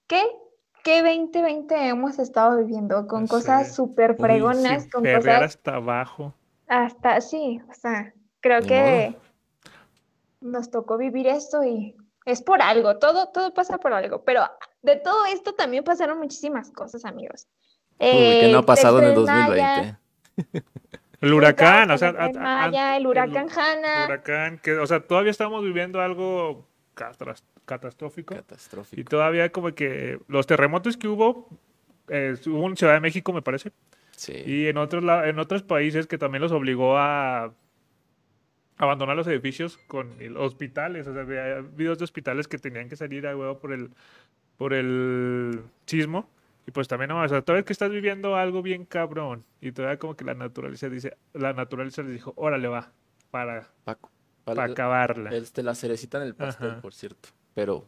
[0.07, 0.23] ¿qué?
[0.83, 3.05] ¿Qué 2020 hemos estado viviendo?
[3.05, 5.43] Con cosas súper fregonas, con cosas...
[5.43, 6.33] hasta abajo.
[6.67, 9.15] Hasta, sí, o sea, creo que
[10.41, 14.43] nos tocó vivir esto y es por algo, todo, todo pasa por algo, pero
[14.82, 17.47] de todo esto también pasaron muchísimas cosas, amigos.
[17.99, 19.97] Uy, que no ha pasado en el 2020.
[21.21, 22.10] El huracán, o sea,
[22.97, 24.06] el huracán Hanna.
[24.06, 28.36] huracán, que, o sea, todavía estamos viviendo algo catastrófico.
[28.36, 28.99] Catastrófico.
[28.99, 31.47] Y todavía como que los terremotos que hubo,
[32.10, 33.71] eh, hubo en Ciudad de México, me parece.
[34.12, 34.34] Sí.
[34.45, 37.54] Y en otros, en otros países que también los obligó a
[38.81, 43.27] abandonar los edificios con hospitales, o sea, había videos de hospitales que tenían que salir
[43.27, 43.91] a huevo por el,
[44.57, 46.27] por el sismo.
[46.67, 49.43] Y pues también, no, o sea, todavía que estás viviendo algo bien cabrón.
[49.61, 52.91] Y todavía como que la naturaleza dice, la naturaleza les dijo, órale va,
[53.29, 54.09] para, Paco,
[54.43, 55.29] para, acabarla.
[55.29, 57.29] Este, la cerecita en el pastel, por cierto.
[57.53, 57.85] Pero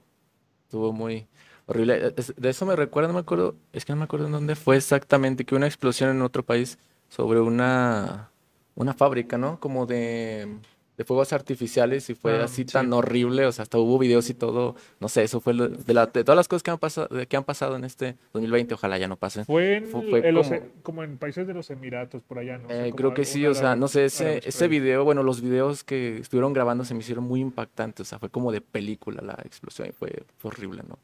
[0.66, 1.28] estuvo muy
[1.66, 2.12] horrible.
[2.12, 4.78] De eso me recuerda, no me acuerdo, es que no me acuerdo en dónde fue
[4.78, 6.78] exactamente, que una explosión en otro país
[7.10, 8.30] sobre una,
[8.76, 9.60] una fábrica, ¿no?
[9.60, 10.60] Como de
[10.98, 14.34] de fuegos artificiales y fue ah, así tan horrible, o sea, hasta hubo videos y
[14.34, 17.38] todo, no sé, eso fue de, la, de todas las cosas que han, pasado, que
[17.38, 19.46] han pasado en este 2020, ojalá ya no pasen.
[19.46, 22.70] Fue, en, como, en países de los Emiratos, por allá, ¿no?
[22.70, 26.18] Eh, creo que sí, o sea, no sé, ese, ese video, bueno, los videos que
[26.18, 29.88] estuvieron grabando se me hicieron muy impactantes, o sea, fue como de película la explosión
[29.90, 30.98] y fue, horrible, ¿no?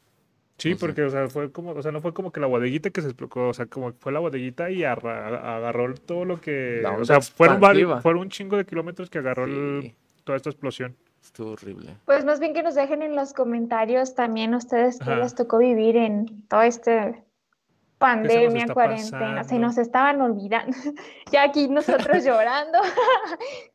[0.60, 3.02] Sí, porque, o sea, fue como, o sea, no fue como que la bodeguita que
[3.02, 7.22] se explotó, o sea, como fue la bodeguita y agarró todo lo que, o sea,
[7.22, 9.48] fueron, varios, fueron un chingo de kilómetros que agarró
[10.24, 10.95] toda esta explosión.
[11.24, 11.95] Estuvo horrible.
[12.06, 15.98] Pues más bien que nos dejen en los comentarios también ustedes qué les tocó vivir
[15.98, 17.24] en todo este
[17.98, 20.76] pandemia, cuarentena, se nos estaban olvidando.
[21.32, 22.80] ya aquí nosotros llorando.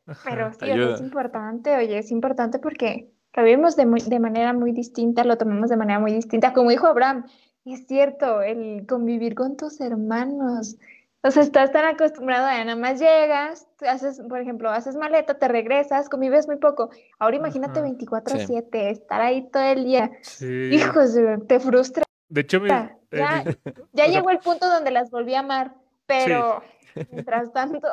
[0.25, 5.23] Pero sí, es importante, oye, es importante porque lo vivimos de, de manera muy distinta,
[5.23, 6.53] lo tomamos de manera muy distinta.
[6.53, 7.25] Como dijo Abraham,
[7.65, 10.77] es cierto, el convivir con tus hermanos.
[11.21, 15.47] O sea, estás tan acostumbrado a nada más llegas, haces, por ejemplo, haces maleta, te
[15.47, 16.91] regresas, convives muy poco.
[17.17, 20.11] Ahora imagínate 24/7, estar ahí todo el día.
[20.39, 21.17] Hijos,
[21.47, 22.03] te frustra.
[22.29, 22.95] De hecho, ya,
[23.91, 25.73] ya llegó el punto donde las volví a amar,
[26.05, 26.61] pero
[27.11, 27.87] mientras tanto.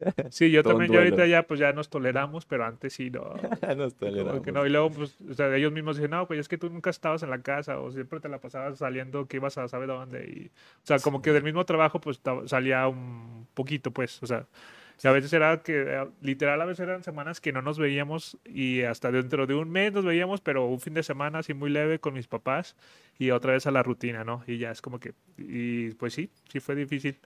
[0.30, 3.34] Sí, yo también, yo ahorita ya, pues ya nos toleramos, pero antes sí, no.
[3.76, 4.46] nos toleramos.
[4.46, 4.66] no.
[4.66, 7.22] Y luego, pues, o sea, ellos mismos dicen, no, pues es que tú nunca estabas
[7.22, 10.24] en la casa o siempre te la pasabas saliendo que ibas a saber dónde.
[10.24, 14.46] Y, o sea, como que del mismo trabajo, pues salía un poquito, pues, o sea.
[15.02, 18.38] Y a veces era que, eh, literal, a veces eran semanas que no nos veíamos
[18.44, 21.68] y hasta dentro de un mes nos veíamos, pero un fin de semana así muy
[21.68, 22.76] leve con mis papás
[23.18, 24.44] y otra vez a la rutina, ¿no?
[24.46, 27.18] Y ya es como que, y pues sí, sí fue difícil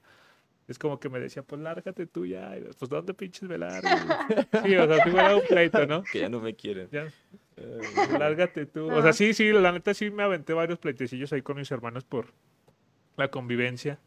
[0.68, 2.54] es como que me decía, pues lárgate tú ya.
[2.78, 3.82] pues, ¿dónde pinches velar?
[4.64, 6.02] sí, o sea, sí me un pleito, ¿no?
[6.02, 6.88] Que ya no me quieren.
[6.92, 7.06] Ya.
[7.56, 7.80] Eh,
[8.18, 8.92] lárgate tú.
[8.92, 12.04] O sea, sí, sí, la neta sí me aventé varios pleitecillos ahí con mis hermanos
[12.04, 12.34] por
[13.16, 13.98] la convivencia.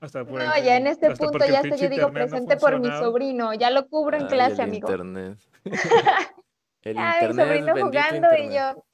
[0.00, 3.52] Hasta por no, ya en este punto ya estoy, yo digo, presente por mi sobrino.
[3.52, 4.88] Ya lo cubro en clase, el amigo.
[4.88, 5.38] Internet.
[6.82, 7.30] el Ay, internet.
[7.30, 8.84] Mi sobrino jugando y yo.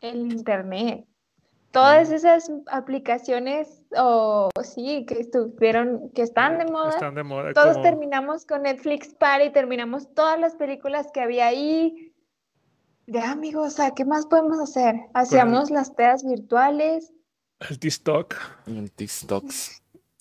[0.00, 1.09] El internet
[1.70, 7.80] todas esas aplicaciones o sí que estuvieron que están de moda, están de moda todos
[7.82, 12.12] terminamos con Netflix Party terminamos todas las películas que había ahí.
[13.06, 17.12] Ya amigos o qué más podemos hacer hacíamos las pedas virtuales.
[17.68, 18.34] El TikTok.
[18.66, 19.44] El TikTok.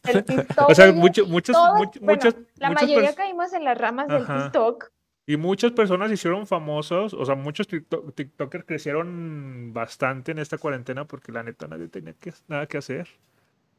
[0.70, 1.56] O sea muchos muchos
[2.02, 4.90] muchos la mayoría caímos en las ramas del TikTok
[5.30, 11.32] y muchas personas hicieron famosos, o sea, muchos TikTokers crecieron bastante en esta cuarentena porque
[11.32, 13.08] la neta nadie tenía que, nada que hacer.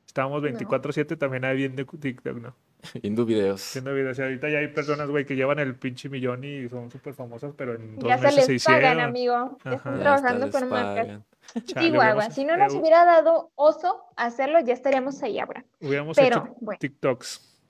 [0.07, 2.55] Estábamos 24-7 también ahí viendo TikTok, ¿no?
[3.03, 3.69] Viendo videos.
[3.75, 4.17] Viendo videos.
[4.21, 7.53] Y ahorita ya hay personas, güey, que llevan el pinche millón y son súper famosas,
[7.57, 9.59] pero en dos ya meses se les pagan, amigo.
[9.65, 11.21] Ya están trabajando con marcas.
[11.93, 12.31] Guagua.
[12.31, 15.65] Si no nos hubiera dado oso hacerlo, ya estaríamos ahí ahora.
[15.81, 16.45] Hubiéramos hecho
[16.79, 17.65] TikToks.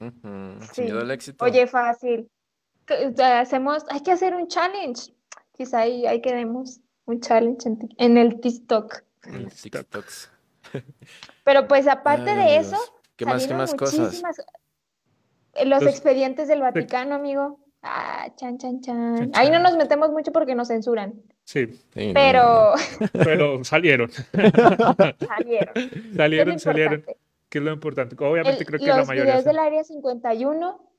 [0.74, 0.82] sí.
[0.82, 1.46] éxito.
[1.46, 2.28] Oye, fácil
[3.22, 5.14] hacemos, hay que hacer un challenge.
[5.52, 9.02] Quizá ahí, ahí quedemos un challenge en, el TikTok.
[11.44, 12.76] Pero pues aparte de eso,
[13.16, 14.22] ¿qué más, qué más cosas?
[15.64, 17.58] Los expedientes del Vaticano, amigo.
[17.82, 19.30] Ah, chan, chan, chan.
[19.34, 21.14] Ahí no nos metemos mucho porque nos censuran.
[21.44, 21.80] Sí.
[22.14, 22.74] pero.
[23.12, 24.10] Pero salieron.
[24.12, 25.74] salieron.
[26.14, 27.04] Salieron, salieron.
[27.48, 28.14] Que es lo importante.
[28.22, 29.34] Obviamente creo que la mayoría.
[29.34, 30.89] Los videos del área 51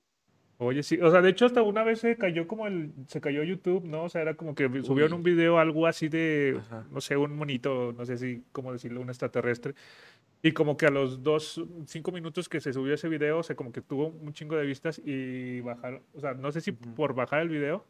[0.63, 3.41] Oye, sí, o sea, de hecho hasta una vez se cayó como el, se cayó
[3.41, 4.03] YouTube, ¿no?
[4.03, 7.95] O sea, era como que subieron un video algo así de, no sé, un monito,
[7.97, 9.73] no sé si, cómo decirlo, un extraterrestre.
[10.43, 13.55] Y como que a los dos, cinco minutos que se subió ese video, o sea,
[13.55, 17.15] como que tuvo un chingo de vistas y bajaron, o sea, no sé si por
[17.15, 17.83] bajar el video,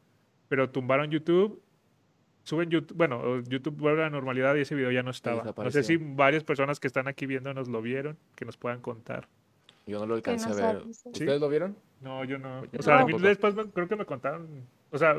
[0.48, 1.62] pero tumbaron YouTube,
[2.44, 5.44] suben YouTube, bueno, YouTube vuelve a la normalidad y ese video ya no estaba.
[5.58, 9.28] No sé si varias personas que están aquí viéndonos lo vieron, que nos puedan contar.
[9.86, 10.84] Yo no lo alcancé a ver.
[10.86, 11.76] ¿Ustedes lo vieron?
[12.02, 12.64] No, yo no.
[12.78, 14.48] O sea, después creo que me contaron.
[14.92, 15.16] O sea,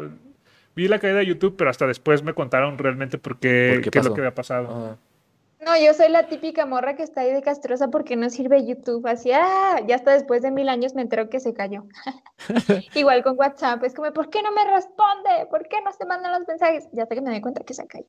[0.74, 4.04] vi la caída de YouTube, pero hasta después me contaron realmente por qué, qué, es
[4.04, 4.98] lo que había pasado.
[5.64, 9.06] No, yo soy la típica morra que está ahí de castrosa porque no sirve YouTube.
[9.06, 11.84] Así, ah, ya hasta después de mil años me entero que se cayó.
[12.94, 15.46] Igual con WhatsApp, es como, ¿por qué no me responde?
[15.50, 16.88] ¿Por qué no se mandan los mensajes?
[16.92, 18.06] Ya hasta que me doy cuenta que se cayó.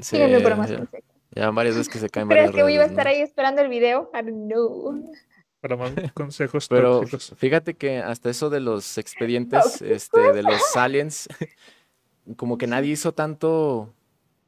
[0.00, 0.86] Sí, por más ya,
[1.34, 4.10] ya, varias veces que se caen ¿Crees que iba a estar ahí esperando el video?
[4.14, 5.12] Don't know
[5.62, 7.02] para más consejos Pero
[7.36, 11.28] fíjate que hasta eso de los expedientes, este, de los aliens,
[12.36, 13.94] como que nadie hizo tanto,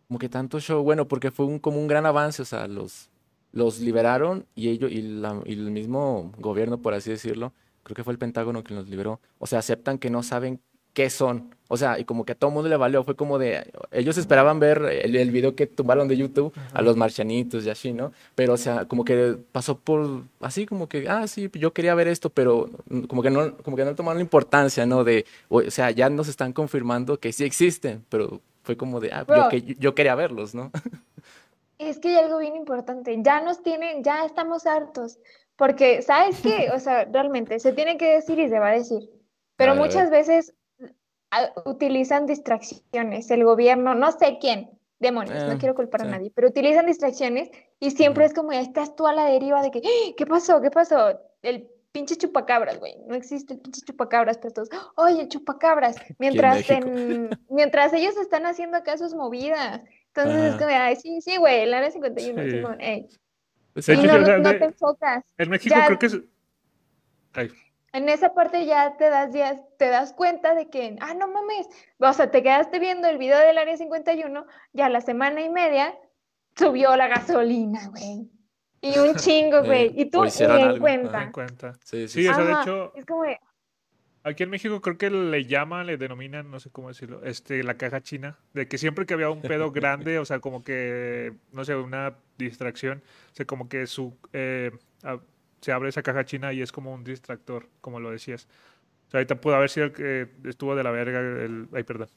[0.08, 3.08] como que tanto show, bueno, porque fue un, como un gran avance, o sea, los,
[3.52, 8.12] los liberaron y ellos, y, y el mismo gobierno, por así decirlo, creo que fue
[8.12, 10.60] el Pentágono que los liberó, o sea, aceptan que no saben
[10.94, 11.54] qué son.
[11.68, 14.60] O sea, y como que a todo mundo le valió, fue como de, ellos esperaban
[14.60, 18.12] ver el, el video que tumbaron de YouTube a los marcianitos y así, ¿no?
[18.34, 22.06] Pero, o sea, como que pasó por, así como que, ah, sí, yo quería ver
[22.06, 22.70] esto, pero
[23.08, 25.04] como que no, como que no tomaron la importancia, ¿no?
[25.04, 29.24] De, o, sea, ya nos están confirmando que sí existen, pero fue como de, ah,
[29.26, 30.70] yo, que, yo quería verlos, ¿no?
[31.78, 35.18] Es que hay algo bien importante, ya nos tienen, ya estamos hartos,
[35.56, 36.70] porque, ¿sabes qué?
[36.72, 39.10] O sea, realmente se tiene que decir y se va a decir,
[39.56, 40.52] pero muchas veces
[41.64, 46.48] utilizan distracciones, el gobierno, no sé quién, demonios, no eh, quiero culpar a nadie, pero
[46.48, 50.14] utilizan distracciones y siempre es como, estás tú a la deriva de que, ¡Ah!
[50.16, 50.60] ¿qué pasó?
[50.60, 51.20] ¿Qué pasó?
[51.42, 56.66] El pinche chupacabras, güey, no existe el pinche chupacabras, pero todos, oye, el chupacabras, mientras,
[57.48, 59.82] mientras ellos están haciendo acá sus movidas.
[60.08, 62.42] Entonces es como, ay, sí, sí, güey, el área 51,
[63.72, 65.24] Pues y no, te enfocas.
[65.38, 66.18] En México creo que es...
[67.94, 71.68] En esa parte ya te das, ya te das cuenta de que, ah, no mames,
[71.98, 75.94] o sea, te quedaste viendo el video del Área 51, ya la semana y media
[76.56, 78.28] subió la gasolina, güey.
[78.80, 79.92] Y un chingo, güey.
[79.94, 81.30] y tú ni en cuenta.
[81.30, 81.74] cuenta.
[81.84, 82.22] Sí, sí.
[82.24, 82.92] sí o sea, de hecho...
[82.96, 83.22] Es como...
[84.24, 87.74] Aquí en México creo que le llaman, le denominan, no sé cómo decirlo, este, la
[87.74, 91.64] caja china, de que siempre que había un pedo grande, o sea, como que, no
[91.64, 94.72] sé, una distracción, o sea, como que su, eh,
[95.64, 98.46] se abre esa caja china y es como un distractor, como lo decías.
[99.08, 102.08] O sea, ahorita pudo haber sido el que estuvo de la verga, el, ay, perdón,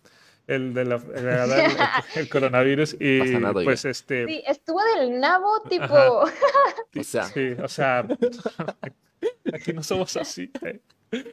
[0.47, 0.95] el de la,
[2.15, 4.25] el, coronavirus y pues este...
[4.25, 5.85] Sí, estuvo del nabo tipo...
[6.99, 7.23] o sea.
[7.23, 8.05] Sí, o sea,
[9.53, 10.51] aquí no somos así.
[10.63, 10.81] ¿eh?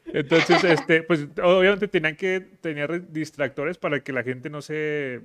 [0.06, 5.22] Entonces, este, pues obviamente tenían que tener distractores para que la gente no se,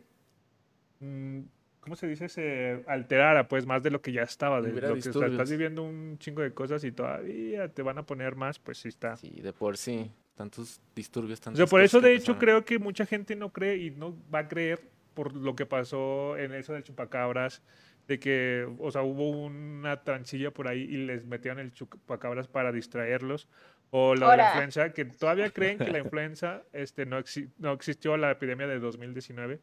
[1.02, 1.42] mm,
[1.90, 2.30] ¿cómo se dice?
[2.30, 6.20] Se alterara, pues, más de lo que ya estaba, de lo que estás viviendo un
[6.20, 9.18] chingo de cosas y todavía te van a poner más, pues sí está.
[9.18, 11.60] Sí, de por sí, tantos disturbios, tantos.
[11.60, 14.48] O por eso, de hecho, creo que mucha gente no cree y no va a
[14.48, 14.80] creer
[15.16, 17.64] por lo que pasó en eso del chupacabras
[18.08, 22.72] de que, o sea, hubo una transilla por ahí y les metieron el chupacabras para
[22.72, 23.48] distraerlos.
[23.90, 27.18] O la, de la influenza, que todavía creen que la influenza este, no,
[27.58, 29.60] no existió la epidemia de 2019.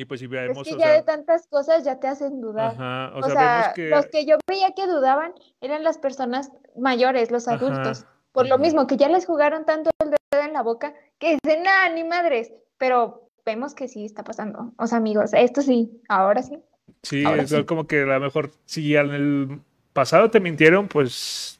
[0.00, 0.66] Y pues si vemos...
[0.66, 2.72] Es que ya de tantas cosas ya te hacen dudar.
[2.72, 3.90] Ajá, o, sea, que...
[3.90, 8.06] los que yo veía que dudaban eran las personas mayores, los adultos.
[8.32, 11.64] Por lo mismo, que ya les jugaron tanto el dedo en la boca, que dicen,
[11.64, 12.50] nada, ni madres.
[12.78, 14.72] Pero vemos que sí está pasando.
[14.78, 16.58] O sea, amigos, esto sí, ahora sí.
[17.02, 19.60] Sí, es como que a lo mejor, si en el
[19.92, 21.59] pasado te mintieron, pues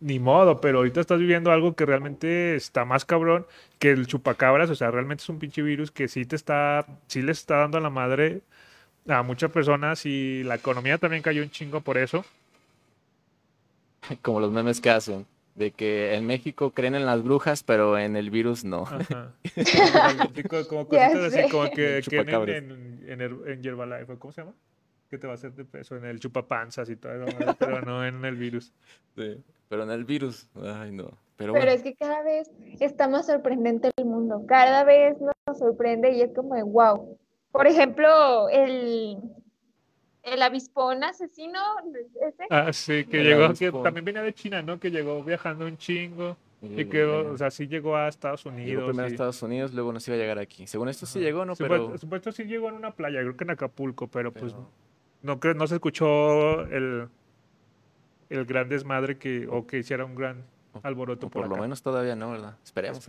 [0.00, 3.46] ni modo, pero ahorita estás viviendo algo que realmente está más cabrón
[3.78, 7.22] que el chupacabras, o sea, realmente es un pinche virus que sí te está, sí
[7.22, 8.42] le está dando a la madre
[9.08, 12.24] a muchas personas y la economía también cayó un chingo por eso.
[14.22, 18.16] Como los memes que hacen, de que en México creen en las brujas, pero en
[18.16, 18.84] el virus no.
[20.68, 24.54] como, cositas así, como que creen en, en, en, Herbalife, ¿cómo se llama?
[25.10, 25.96] ¿Qué te va a hacer de peso?
[25.96, 27.26] En el chupapanzas y todo,
[27.58, 28.72] pero no en el virus.
[29.16, 29.42] Sí.
[29.68, 31.10] Pero en el virus, ay no.
[31.36, 36.20] Pero, es que cada vez está más sorprendente el mundo, cada vez nos sorprende y
[36.20, 37.18] es como de wow.
[37.50, 39.18] Por ejemplo, el,
[40.22, 41.60] el avispón asesino.
[42.20, 42.44] Ese.
[42.50, 44.78] Ah, sí, que llegó, que también venía de China, ¿no?
[44.78, 46.36] Que llegó viajando un chingo.
[46.62, 48.68] Y que, o sea, sí llegó a Estados Unidos.
[48.68, 50.66] Llegó primero a Estados Unidos, luego no se iba a llegar aquí.
[50.66, 51.56] Según esto sí llegó, ¿no?
[51.56, 51.96] Pero...
[51.96, 54.54] Supuesto, sí llegó en una playa, creo que en Acapulco, pero, pues
[55.22, 57.08] no, no se escuchó el,
[58.28, 60.44] el gran desmadre que, o que hiciera un gran
[60.82, 61.28] alboroto.
[61.28, 62.56] por, lo menos todavía no, ¿verdad?
[62.62, 63.06] Esperemos.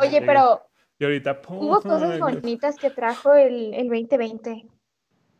[0.00, 0.62] Oye, pero
[0.98, 4.66] y ahorita, hubo cosas bonitas que trajo el, el 2020.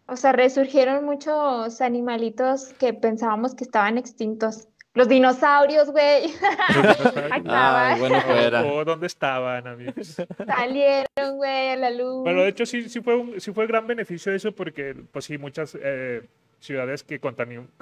[0.06, 4.68] O sea, resurgieron muchos animalitos que pensábamos que estaban extintos.
[4.98, 6.34] Los dinosaurios, güey.
[7.46, 8.64] ah, bueno, fuera.
[8.64, 10.16] Oh, ¿Dónde estaban, amigos?
[10.44, 12.22] Salieron, güey, a la luz.
[12.24, 15.38] Pero de hecho sí, sí fue un, sí fue gran beneficio eso porque, pues sí,
[15.38, 17.20] muchas eh, ciudades que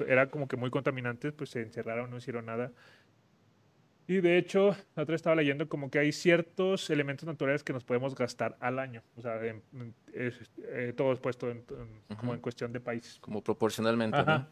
[0.07, 2.70] eran como que muy contaminantes, pues se encerraron, no hicieron nada.
[4.07, 7.83] Y de hecho, la otra estaba leyendo como que hay ciertos elementos naturales que nos
[7.83, 9.02] podemos gastar al año.
[9.16, 11.50] O sea, eh, todo es puesto
[12.18, 13.18] como en cuestión de países.
[13.20, 14.46] Como proporcionalmente, ¿no?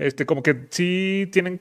[0.00, 1.60] Este, como que sí tienen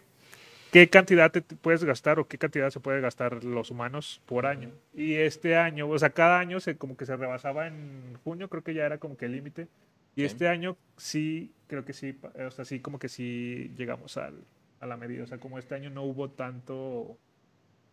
[0.72, 4.72] qué cantidad te puedes gastar o qué cantidad se puede gastar los humanos por año.
[4.94, 8.64] Y este año, o sea, cada año se como que se rebasaba en junio, creo
[8.64, 9.68] que ya era como que el límite.
[10.16, 14.34] Y este año sí, creo que sí, o sea, sí, como que sí llegamos al,
[14.80, 15.24] a la medida.
[15.24, 17.18] O sea, como este año no hubo tanto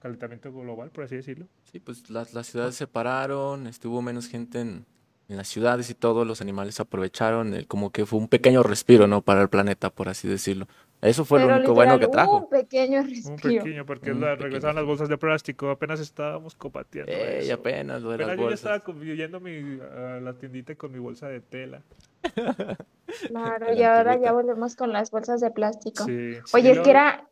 [0.01, 1.47] calentamiento global, por así decirlo.
[1.71, 4.87] Sí, pues las, las ciudades se pararon, estuvo menos gente en,
[5.29, 9.07] en, las ciudades y todo, los animales aprovecharon, el, como que fue un pequeño respiro,
[9.07, 9.23] ¿no?
[9.23, 10.67] Para el planeta, por así decirlo.
[11.05, 12.39] Eso fue lo único bueno que trajo.
[12.39, 13.35] Un pequeño respiro.
[13.35, 17.13] Un pequeño, porque la, regresaban las bolsas de plástico, apenas estábamos copateando.
[17.13, 18.61] Ey, apenas lo de las bolsas.
[18.61, 21.83] Estaba yendo mi, a la tiendita con mi bolsa de tela.
[23.29, 26.05] Claro, y ahora ya volvemos con las bolsas de plástico.
[26.05, 27.29] Oye, es que era,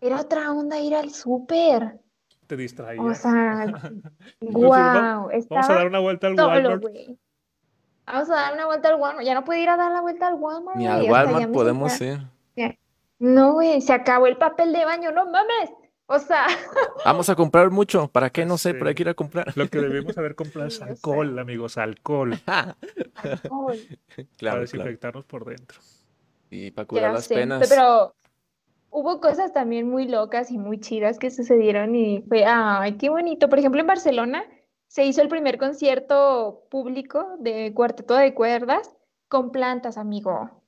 [0.00, 1.98] era otra onda ir al súper.
[2.46, 3.02] Te distraía.
[3.02, 3.66] O sea,
[4.40, 5.28] wow.
[5.50, 6.82] Vamos a dar una vuelta al Walmart.
[8.06, 9.26] Vamos a dar una vuelta al Walmart.
[9.26, 10.78] Ya no puede ir a dar la vuelta al Walmart.
[10.78, 12.20] Ni al Walmart podemos ir.
[13.18, 15.70] No, güey, se acabó el papel de baño, no mames.
[16.06, 16.46] O sea.
[17.04, 18.08] Vamos a comprar mucho.
[18.08, 18.46] ¿Para qué?
[18.46, 19.54] No sé, pero hay que ir a comprar.
[19.56, 22.34] Lo que debemos haber comprado es alcohol, amigos, alcohol.
[23.16, 23.76] alcohol.
[24.36, 25.78] Claro, para desinfectarnos por dentro.
[26.50, 27.68] Y para curar las penas.
[27.68, 28.14] Pero
[28.90, 33.50] hubo cosas también muy locas y muy chidas que sucedieron y fue, ay, qué bonito.
[33.50, 34.44] Por ejemplo, en Barcelona
[34.86, 38.96] se hizo el primer concierto público de cuarteto de cuerdas
[39.28, 40.62] con plantas, amigo.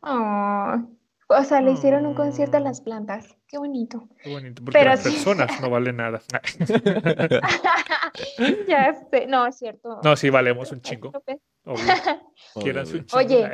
[0.00, 0.76] Oh,
[1.30, 3.36] O sea, le hicieron un concierto a las plantas.
[3.46, 4.08] Qué bonito.
[4.22, 6.22] Qué bonito, porque las personas no valen nada.
[8.66, 10.00] ya sé, no, es cierto.
[10.02, 11.12] No, sí, valemos un chingo.
[13.12, 13.52] Oye,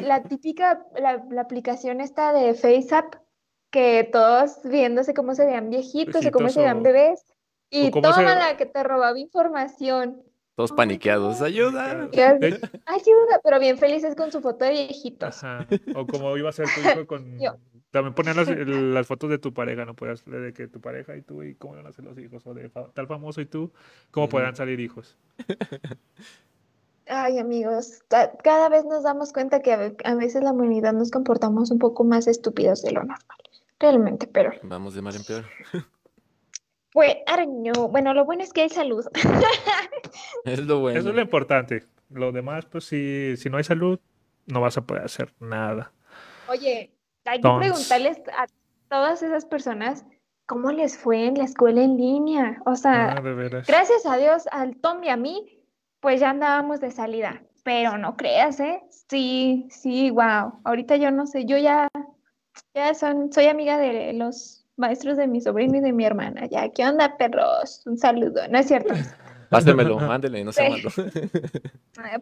[0.00, 3.16] la típica, la, aplicación esta de FaceApp,
[3.70, 7.34] que todos viéndose cómo se vean viejitos, o cómo se vean bebés,
[7.68, 10.22] y toma la que te robaba información.
[10.58, 12.10] Todos paniqueados, ayuda.
[12.86, 15.44] Ayuda, pero bien felices con su foto de viejitos.
[15.44, 15.68] Ajá.
[15.94, 17.38] O como iba a ser tu hijo con...
[17.92, 19.94] También ponían las, fotos de tu pareja, ¿no?
[19.94, 22.54] Puedes de que tu pareja y tú, y cómo iban a ser los hijos, o
[22.54, 23.70] de tal famoso y tú,
[24.10, 25.16] cómo podrán salir hijos.
[27.06, 28.02] Ay, amigos,
[28.42, 32.26] cada vez nos damos cuenta que a veces la humanidad nos comportamos un poco más
[32.26, 33.38] estúpidos de lo normal.
[33.78, 34.50] Realmente, pero.
[34.64, 35.44] Vamos de mal en peor.
[36.92, 37.16] Pues,
[37.90, 39.04] Bueno, lo bueno es que hay salud.
[40.44, 40.98] es lo bueno.
[40.98, 41.84] Eso es lo importante.
[42.10, 44.00] Lo demás, pues si, si no hay salud,
[44.46, 45.92] no vas a poder hacer nada.
[46.48, 46.92] Oye,
[47.26, 48.46] hay que preguntarles a
[48.88, 50.06] todas esas personas
[50.46, 52.62] cómo les fue en la escuela en línea.
[52.64, 55.62] O sea, ah, gracias a Dios, al Tom y a mí,
[56.00, 57.42] pues ya andábamos de salida.
[57.64, 58.82] Pero no creas, ¿eh?
[59.10, 60.60] Sí, sí, wow.
[60.64, 61.88] Ahorita yo no sé, yo ya,
[62.74, 66.46] ya son, soy amiga de los maestros de mi sobrino y de mi hermana.
[66.46, 67.82] Ya, ¿qué onda, perros?
[67.86, 68.94] Un saludo, ¿no es cierto?
[69.50, 70.90] Pásemelo, mándele, no sea malo.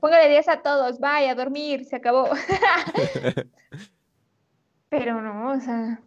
[0.00, 2.28] Póngale 10 a todos, vaya a dormir, se acabó.
[4.88, 6.00] Pero no, o sea,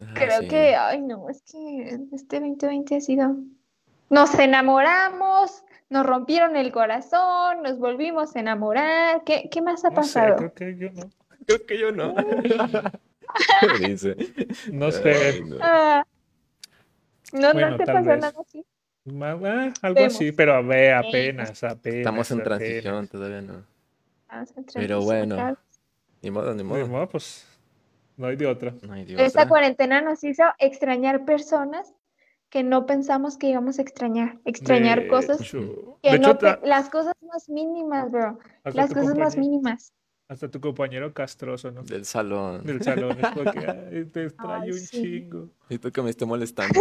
[0.00, 3.36] ah, creo que, ay no, es que este 2020 ha sido...
[4.08, 9.22] Nos enamoramos, nos rompieron el corazón, nos volvimos a enamorar.
[9.24, 10.36] ¿Qué, qué más ha pasado?
[10.36, 11.10] creo que yo no.
[11.46, 12.14] Creo que yo no.
[13.86, 14.16] dice?
[14.72, 15.42] No sé.
[15.42, 16.04] no, ah,
[17.32, 18.64] no, te pasó nada así.
[19.20, 21.98] Ah, algo así, pero a ver, apenas, apenas.
[21.98, 23.64] Estamos en transición, todavía no.
[24.74, 25.56] Pero bueno,
[26.22, 26.82] ni modo, ni modo.
[26.82, 27.46] Ni modo, pues
[28.16, 28.74] no hay de otra.
[28.82, 31.94] No hay de Esta cuarentena nos hizo extrañar personas
[32.50, 34.38] que no pensamos que íbamos a extrañar.
[34.44, 38.38] Extrañar cosas que no las cosas más mínimas, bro.
[38.64, 39.92] Las cosas más mínimas.
[40.30, 41.82] Hasta tu compañero castroso, ¿no?
[41.82, 42.64] Del salón.
[42.64, 43.18] Del salón.
[43.20, 45.50] Es porque te extraño un chingo.
[45.68, 46.80] Y porque me esté molestando.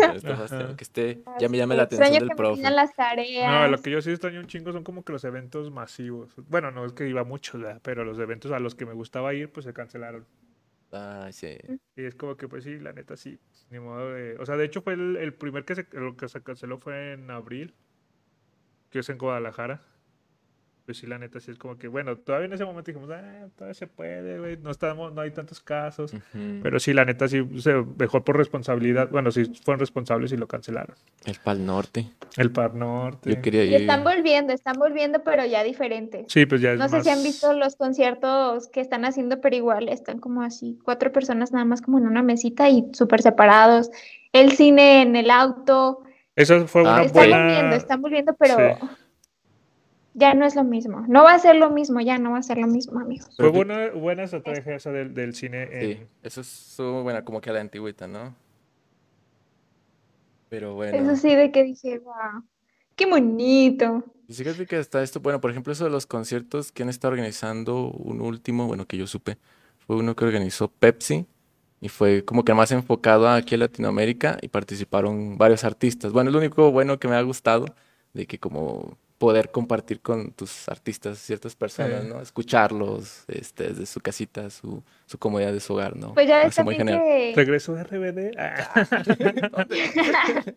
[0.77, 2.61] que esté, ya me llame la atención del profe.
[2.69, 3.51] las tareas.
[3.51, 6.31] No, lo que yo sí extraño un chingo son como que los eventos masivos.
[6.47, 9.51] Bueno, no es que iba mucho, pero los eventos a los que me gustaba ir,
[9.51, 10.27] pues se cancelaron.
[10.91, 11.57] Ah, sí.
[11.95, 13.39] Y es como que, pues sí, la neta sí.
[13.71, 14.37] Ni modo de.
[14.37, 17.13] O sea, de hecho, fue el, el primer que se, lo que se canceló fue
[17.13, 17.73] en abril,
[18.91, 19.81] que es en Guadalajara
[20.89, 23.47] pues sí, la neta, sí es como que, bueno, todavía en ese momento dijimos, ah,
[23.55, 26.15] todavía se puede, güey, no, estamos, no hay tantos casos.
[26.63, 29.07] Pero sí, la neta, sí se dejó por responsabilidad.
[29.11, 30.95] Bueno, sí fueron responsables y lo cancelaron.
[31.25, 32.09] El Pal Norte.
[32.37, 33.35] El Pal Norte.
[33.35, 33.73] Yo quería ir.
[33.75, 36.25] están volviendo, están volviendo, pero ya diferentes.
[36.27, 39.55] Sí, pues ya es No sé si han visto los conciertos que están haciendo, pero
[39.55, 43.91] igual están como así, cuatro personas nada más como en una mesita y súper separados.
[44.33, 46.01] El cine en el auto.
[46.35, 48.79] Eso fue una ah, están volviendo, están volviendo, pero
[50.13, 51.05] ya no es lo mismo.
[51.07, 53.29] No va a ser lo mismo, ya no va a ser lo mismo, amigos.
[53.35, 55.69] Fue buena, buena estrategia esa del, del cine.
[55.79, 58.35] Sí, eso es buena, como que a la antigüita, ¿no?
[60.49, 60.97] Pero bueno.
[60.97, 62.43] Eso sí, de que dije, wow,
[62.95, 64.03] qué bonito.
[64.27, 67.11] Y fíjate que hasta esto, bueno, por ejemplo, eso de los conciertos que han estado
[67.11, 69.37] organizando, un último, bueno, que yo supe,
[69.85, 71.25] fue uno que organizó Pepsi
[71.81, 76.11] y fue como que más enfocado aquí en Latinoamérica y participaron varios artistas.
[76.11, 77.65] Bueno, es lo único bueno que me ha gustado
[78.13, 82.21] de que como poder compartir con tus artistas, ciertas personas, ¿no?
[82.21, 86.13] Escucharlos este, desde su casita, su, su comodidad de su hogar, ¿no?
[86.13, 86.99] Pues ya ves muy genial.
[86.99, 87.33] Que...
[87.35, 88.31] Regreso de RBD.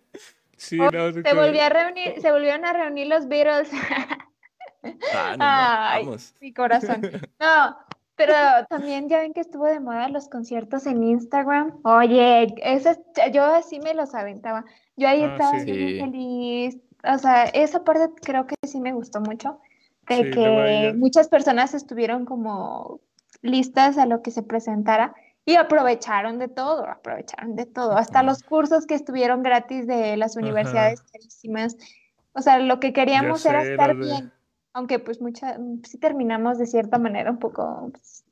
[0.57, 3.69] sí, no, se, volvió a reunir, se volvieron a reunir los Beatles.
[5.13, 6.33] ah, no, Ay, vamos.
[6.41, 7.03] Mi corazón.
[7.41, 7.77] No,
[8.15, 8.35] pero
[8.71, 11.81] también ya ven que estuvo de moda los conciertos en Instagram.
[11.83, 12.97] Oye, ese,
[13.33, 14.65] yo así me los aventaba.
[14.95, 19.21] Yo ahí ah, estaba muy feliz o sea, esa parte creo que sí me gustó
[19.21, 19.59] mucho,
[20.09, 23.01] de que muchas personas estuvieron como
[23.41, 28.43] listas a lo que se presentara y aprovecharon de todo, aprovecharon de todo, hasta los
[28.43, 31.77] cursos que estuvieron gratis de las universidades carísimas.
[32.33, 34.33] O sea, lo que queríamos era estar bien,
[34.73, 38.25] aunque pues mucha, sí terminamos de cierta manera un poco pues,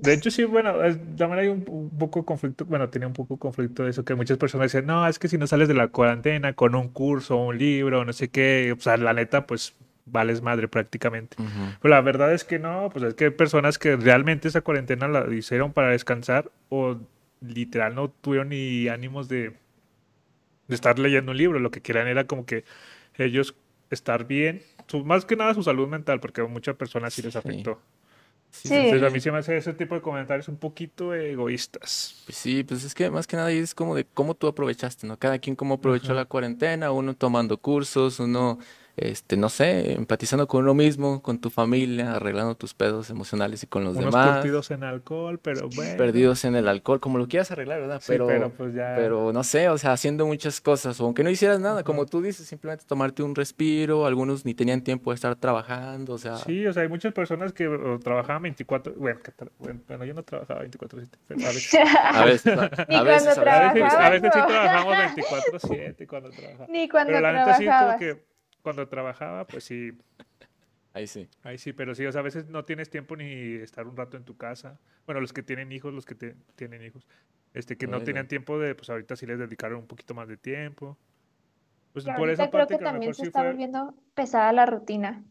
[0.00, 0.72] de hecho, sí, bueno,
[1.16, 4.72] también hay un, poco conflicto, bueno, tenía un poco conflicto de eso, que muchas personas
[4.72, 8.04] decían, no, es que si no sales de la cuarentena con un curso, un libro,
[8.04, 9.74] no sé qué, o sea, la neta, pues
[10.06, 11.36] vales madre prácticamente.
[11.36, 15.08] Pero la verdad es que no, pues es que hay personas que realmente esa cuarentena
[15.08, 16.98] la hicieron para descansar o
[17.40, 19.54] literal no tuvieron ni ánimos de,
[20.68, 22.64] de estar leyendo un libro, lo que querían era como que
[23.16, 23.54] ellos
[23.90, 24.62] estar bien,
[25.04, 27.74] más que nada su salud mental, porque a muchas personas sí les afectó.
[27.74, 27.99] Sí.
[28.64, 32.22] Entonces a mí se me hace ese tipo de comentarios un poquito egoístas.
[32.26, 35.18] Pues sí, pues es que más que nada es como de cómo tú aprovechaste, ¿no?
[35.18, 38.58] Cada quien cómo aprovechó la cuarentena, uno tomando cursos, uno
[38.96, 43.66] este, no sé, empatizando con uno mismo, con tu familia, arreglando tus pedos emocionales y
[43.66, 44.38] con los Unos demás.
[44.38, 45.96] Perdidos en alcohol, pero bueno.
[45.96, 48.02] Perdidos en el alcohol, como lo quieras arreglar, ¿verdad?
[48.06, 48.94] Pero, pero, pues ya...
[48.96, 52.20] pero no sé, o sea, haciendo muchas cosas, o aunque no hicieras nada, como tú
[52.20, 56.36] dices, simplemente tomarte un respiro, algunos ni tenían tiempo de estar trabajando, o sea.
[56.36, 57.68] Sí, o sea, hay muchas personas que
[58.02, 59.20] trabajaban 24, bueno,
[59.88, 61.80] bueno, yo no trabajaba 24, 7, pero a veces.
[62.04, 62.62] a veces, a,
[63.02, 66.68] veces, a veces, a veces, sí trabajamos 24, 7 cuando trabajábamos.
[66.70, 68.29] Ni cuando pero la neta sí como que
[68.62, 69.92] cuando trabajaba, pues sí.
[70.92, 71.28] Ahí sí.
[71.42, 74.16] Ahí sí, pero sí, o sea, a veces no tienes tiempo ni estar un rato
[74.16, 74.78] en tu casa.
[75.06, 76.14] Bueno, los que tienen hijos, los que
[76.56, 77.06] tienen hijos,
[77.54, 80.36] este, que no tenían tiempo de, pues ahorita sí les dedicaron un poquito más de
[80.36, 80.96] tiempo.
[81.92, 85.24] Pues por esa creo que, también se está volviendo pesada la rutina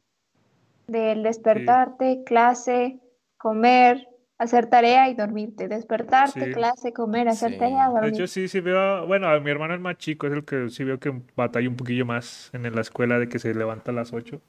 [0.87, 2.99] del despertarte, clase,
[3.37, 4.08] comer,
[4.39, 8.11] hacer tarea y dormirte, despertarte, clase, comer, hacer tarea, dormir.
[8.11, 10.69] De hecho, sí, sí veo, bueno, a mi hermano el más chico es el que
[10.69, 13.93] sí veo que batalla un poquillo más en la escuela de que se levanta a
[13.93, 14.41] las 8.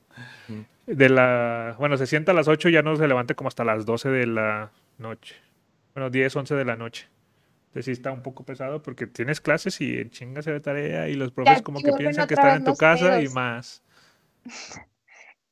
[0.86, 3.64] De la, bueno, se sienta a las 8 y ya no se levanta como hasta
[3.64, 5.34] las 12 de la noche.
[5.94, 7.08] Bueno, 10, 11 de la noche.
[7.66, 11.14] Entonces sí está un poco pesado porque tienes clases y en chingas de tarea y
[11.14, 13.82] los profes como que piensan que están en tu casa y más.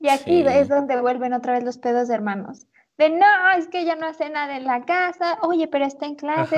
[0.00, 2.68] Y aquí es donde vuelven otra vez los pedos de hermanos
[2.98, 6.16] de no, es que ella no hace nada en la casa, oye, pero está en
[6.16, 6.56] clase.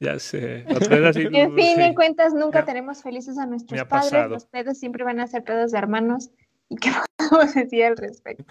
[0.00, 0.64] Ya sé.
[0.66, 4.30] en fin de cuentas, nunca tenemos felices a nuestros padres.
[4.30, 6.30] Los pedos siempre van a ser pedos de hermanos.
[6.68, 8.44] ¿Y qué podemos decir al respecto?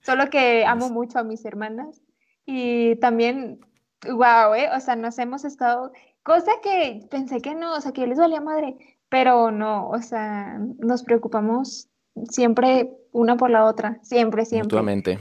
[0.00, 2.02] Solo que amo mucho a mis hermanas.
[2.44, 3.60] Y también,
[4.04, 4.68] wow, ¿eh?
[4.74, 5.92] O sea, nos hemos estado.
[6.22, 8.76] Cosa que pensé que no, o sea, que les valía madre.
[9.08, 11.88] Pero no, o sea, nos preocupamos
[12.28, 13.98] siempre una por la otra.
[14.02, 14.66] Siempre, siempre.
[14.66, 15.18] Mutuamente.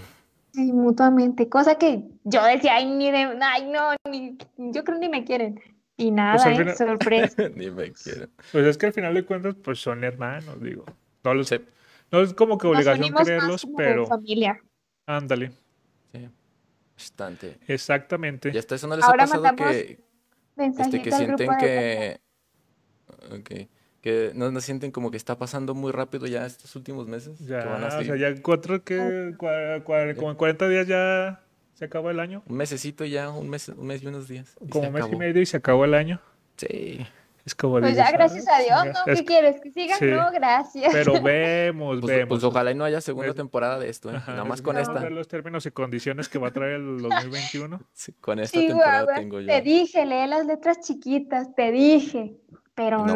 [0.55, 5.09] Sí, mutuamente, cosa que yo decía, ay, ni de, ay, no, ni, yo creo ni
[5.09, 5.59] me quieren.
[5.97, 6.75] Y nada, pues ¿eh?
[6.75, 7.49] sorpresa.
[7.55, 8.29] ni me quieren.
[8.53, 10.85] Pues es que al final de cuentas, pues son hermanos, digo.
[11.25, 11.61] No, lo sé.
[12.09, 14.07] no es como que obligación quererlos, pero.
[14.07, 14.61] Familia.
[15.05, 15.51] Ándale.
[16.13, 16.29] Sí.
[16.95, 17.59] Bastante.
[17.67, 18.51] Exactamente.
[18.53, 19.99] Y hasta eso no les ha pasado que,
[20.55, 22.21] este, que sienten que.
[23.29, 23.67] Ok
[24.05, 27.39] que no, no, sienten como que está pasando muy rápido ya estos últimos meses.
[27.39, 31.41] Ya, o sea, ya cuatro que, como en 40 días ya
[31.73, 32.43] se acabó el año.
[32.45, 34.55] Un mesecito ya, un mes, un mes y unos días.
[34.69, 36.21] como un mes y medio y se acabó el año.
[36.55, 37.03] Sí.
[37.47, 39.15] Es como pues ya, gracias a Dios, ¿no?
[39.15, 39.59] ¿Qué quieres?
[39.59, 39.97] ¿Que sigan?
[40.01, 40.93] No, gracias.
[40.93, 42.29] Pero vemos, pues, vemos.
[42.29, 44.21] Pues ojalá y no haya segunda temporada de esto, ¿eh?
[44.27, 44.93] Nada más con esta.
[44.93, 47.81] ver los términos y condiciones que va a traer el 2021.
[47.91, 49.47] Sí, con esta temporada tengo yo.
[49.47, 52.35] Te dije, lee las letras chiquitas, te dije
[52.75, 53.15] pero no.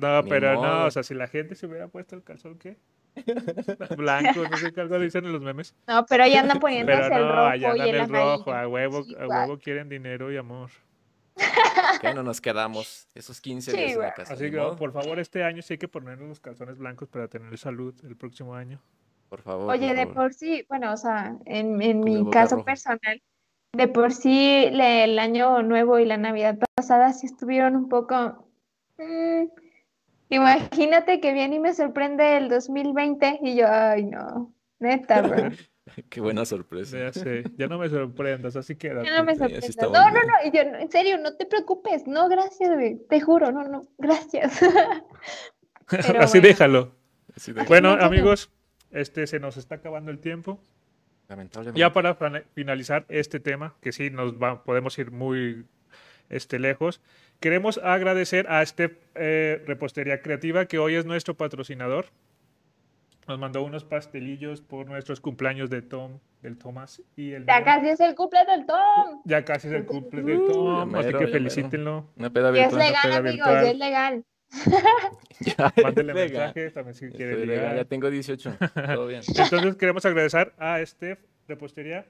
[0.00, 2.78] No, pero no, o sea, si la gente se hubiera puesto el calzón, ¿qué?
[3.96, 5.74] Blanco, no sé qué algo dicen en los memes.
[5.86, 8.68] No, pero ahí andan poniéndose pero no, el rojo allá andan y el, rojo, a
[8.68, 10.70] huevo, a huevo quieren dinero y amor.
[12.00, 14.34] Que no nos quedamos esos 15 días en la casa.
[14.34, 17.56] Así que, por favor, este año sí hay que ponernos los calzones blancos para tener
[17.58, 18.80] salud el próximo año.
[19.28, 19.68] Por favor.
[19.68, 23.20] Oye, de por sí, bueno, o sea, en, en mi caso personal,
[23.72, 28.47] de por sí el año nuevo y la Navidad pasada sí estuvieron un poco
[28.98, 29.48] Mm,
[30.30, 35.50] imagínate que viene y me sorprende el 2020 y yo, ay no, neta, bro.
[36.10, 36.98] Qué buena sorpresa.
[36.98, 38.88] Ya sé, ya no me sorprendas, así que...
[38.88, 39.76] Ya no me sorprendas.
[39.78, 42.70] No, no, no, yo, en serio, no te preocupes, no, gracias,
[43.08, 44.60] te juro, no, no, gracias.
[46.18, 46.94] así, déjalo.
[47.66, 48.50] Bueno, amigos,
[48.90, 50.60] este se nos está acabando el tiempo.
[51.28, 51.78] Lamentablemente.
[51.78, 52.16] Ya para
[52.54, 55.66] finalizar este tema, que sí nos va, podemos ir muy
[56.28, 57.00] este, lejos.
[57.40, 62.06] Queremos agradecer a este eh, Repostería Creativa, que hoy es nuestro patrocinador.
[63.26, 67.44] Nos mandó unos pastelillos por nuestros cumpleaños de Tom, del Tomás y el.
[67.44, 69.20] Ya casi es el cumple del Tom.
[69.24, 72.08] Ya casi es el cumple del Tom, así que felicítenlo.
[72.16, 72.80] Una peda virtual.
[72.80, 74.24] es legal, amigos, es legal.
[75.40, 77.46] ya, Mándele mensaje también si quiere.
[77.46, 78.56] Ya tengo 18.
[78.94, 79.20] Todo bien.
[79.28, 82.06] Entonces queremos agradecer a este Repostería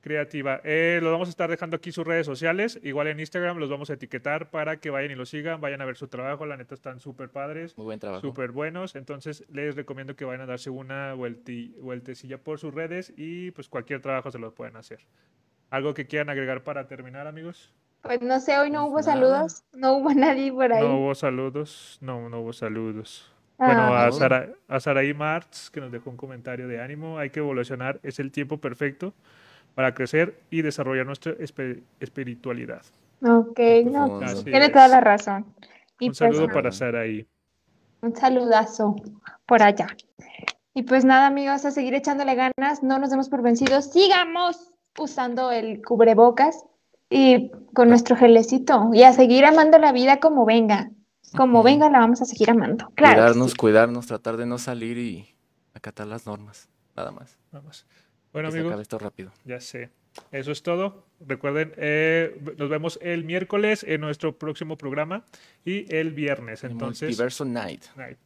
[0.00, 0.60] creativa.
[0.64, 2.78] Eh, lo vamos a estar dejando aquí sus redes sociales.
[2.82, 5.84] Igual en Instagram los vamos a etiquetar para que vayan y lo sigan, vayan a
[5.84, 6.46] ver su trabajo.
[6.46, 7.76] La neta están súper padres.
[7.76, 8.20] Muy buen trabajo.
[8.20, 8.94] Súper buenos.
[8.94, 14.00] Entonces les recomiendo que vayan a darse una vueltecilla por sus redes y pues cualquier
[14.00, 15.00] trabajo se lo pueden hacer.
[15.70, 17.72] ¿Algo que quieran agregar para terminar, amigos?
[18.02, 19.64] Pues no sé, hoy no hubo saludos.
[19.72, 20.82] No hubo nadie por ahí.
[20.82, 21.98] No hubo saludos.
[22.00, 23.30] No, no hubo saludos.
[23.58, 27.30] Bueno, ah, a, Sara, a Saraí Martz, que nos dejó un comentario de ánimo, hay
[27.30, 29.14] que evolucionar, es el tiempo perfecto
[29.78, 31.34] para crecer y desarrollar nuestra
[32.00, 32.82] espiritualidad.
[33.22, 35.46] Ok, no, tiene toda la razón.
[36.00, 37.24] un saludo para Saraí.
[38.02, 38.96] Un saludazo
[39.46, 39.86] por allá.
[40.74, 45.52] Y pues nada, amigos, a seguir echándole ganas, no nos demos por vencidos, sigamos usando
[45.52, 46.64] el cubrebocas
[47.08, 50.90] y con nuestro gelecito y a seguir amando la vida como venga.
[51.36, 52.90] Como venga, la vamos a seguir amando.
[52.96, 55.36] Claro cuidarnos, cuidarnos, tratar de no salir y
[55.72, 56.68] acatar las normas.
[56.96, 57.38] Nada más.
[57.52, 57.86] Nada más.
[58.32, 58.80] Bueno, amigos.
[58.80, 59.32] esto rápido.
[59.44, 59.90] Ya sé.
[60.32, 61.04] Eso es todo.
[61.20, 65.24] Recuerden, eh, nos vemos el miércoles en nuestro próximo programa
[65.64, 66.64] y el viernes.
[66.64, 67.84] Entonces, Multiverso Night.
[67.96, 68.18] Night.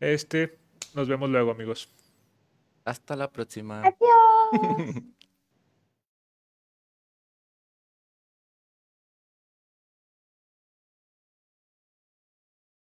[0.00, 0.58] Este,
[0.94, 1.88] nos vemos luego, amigos.
[2.84, 3.82] Hasta la próxima.
[3.82, 5.02] Adiós.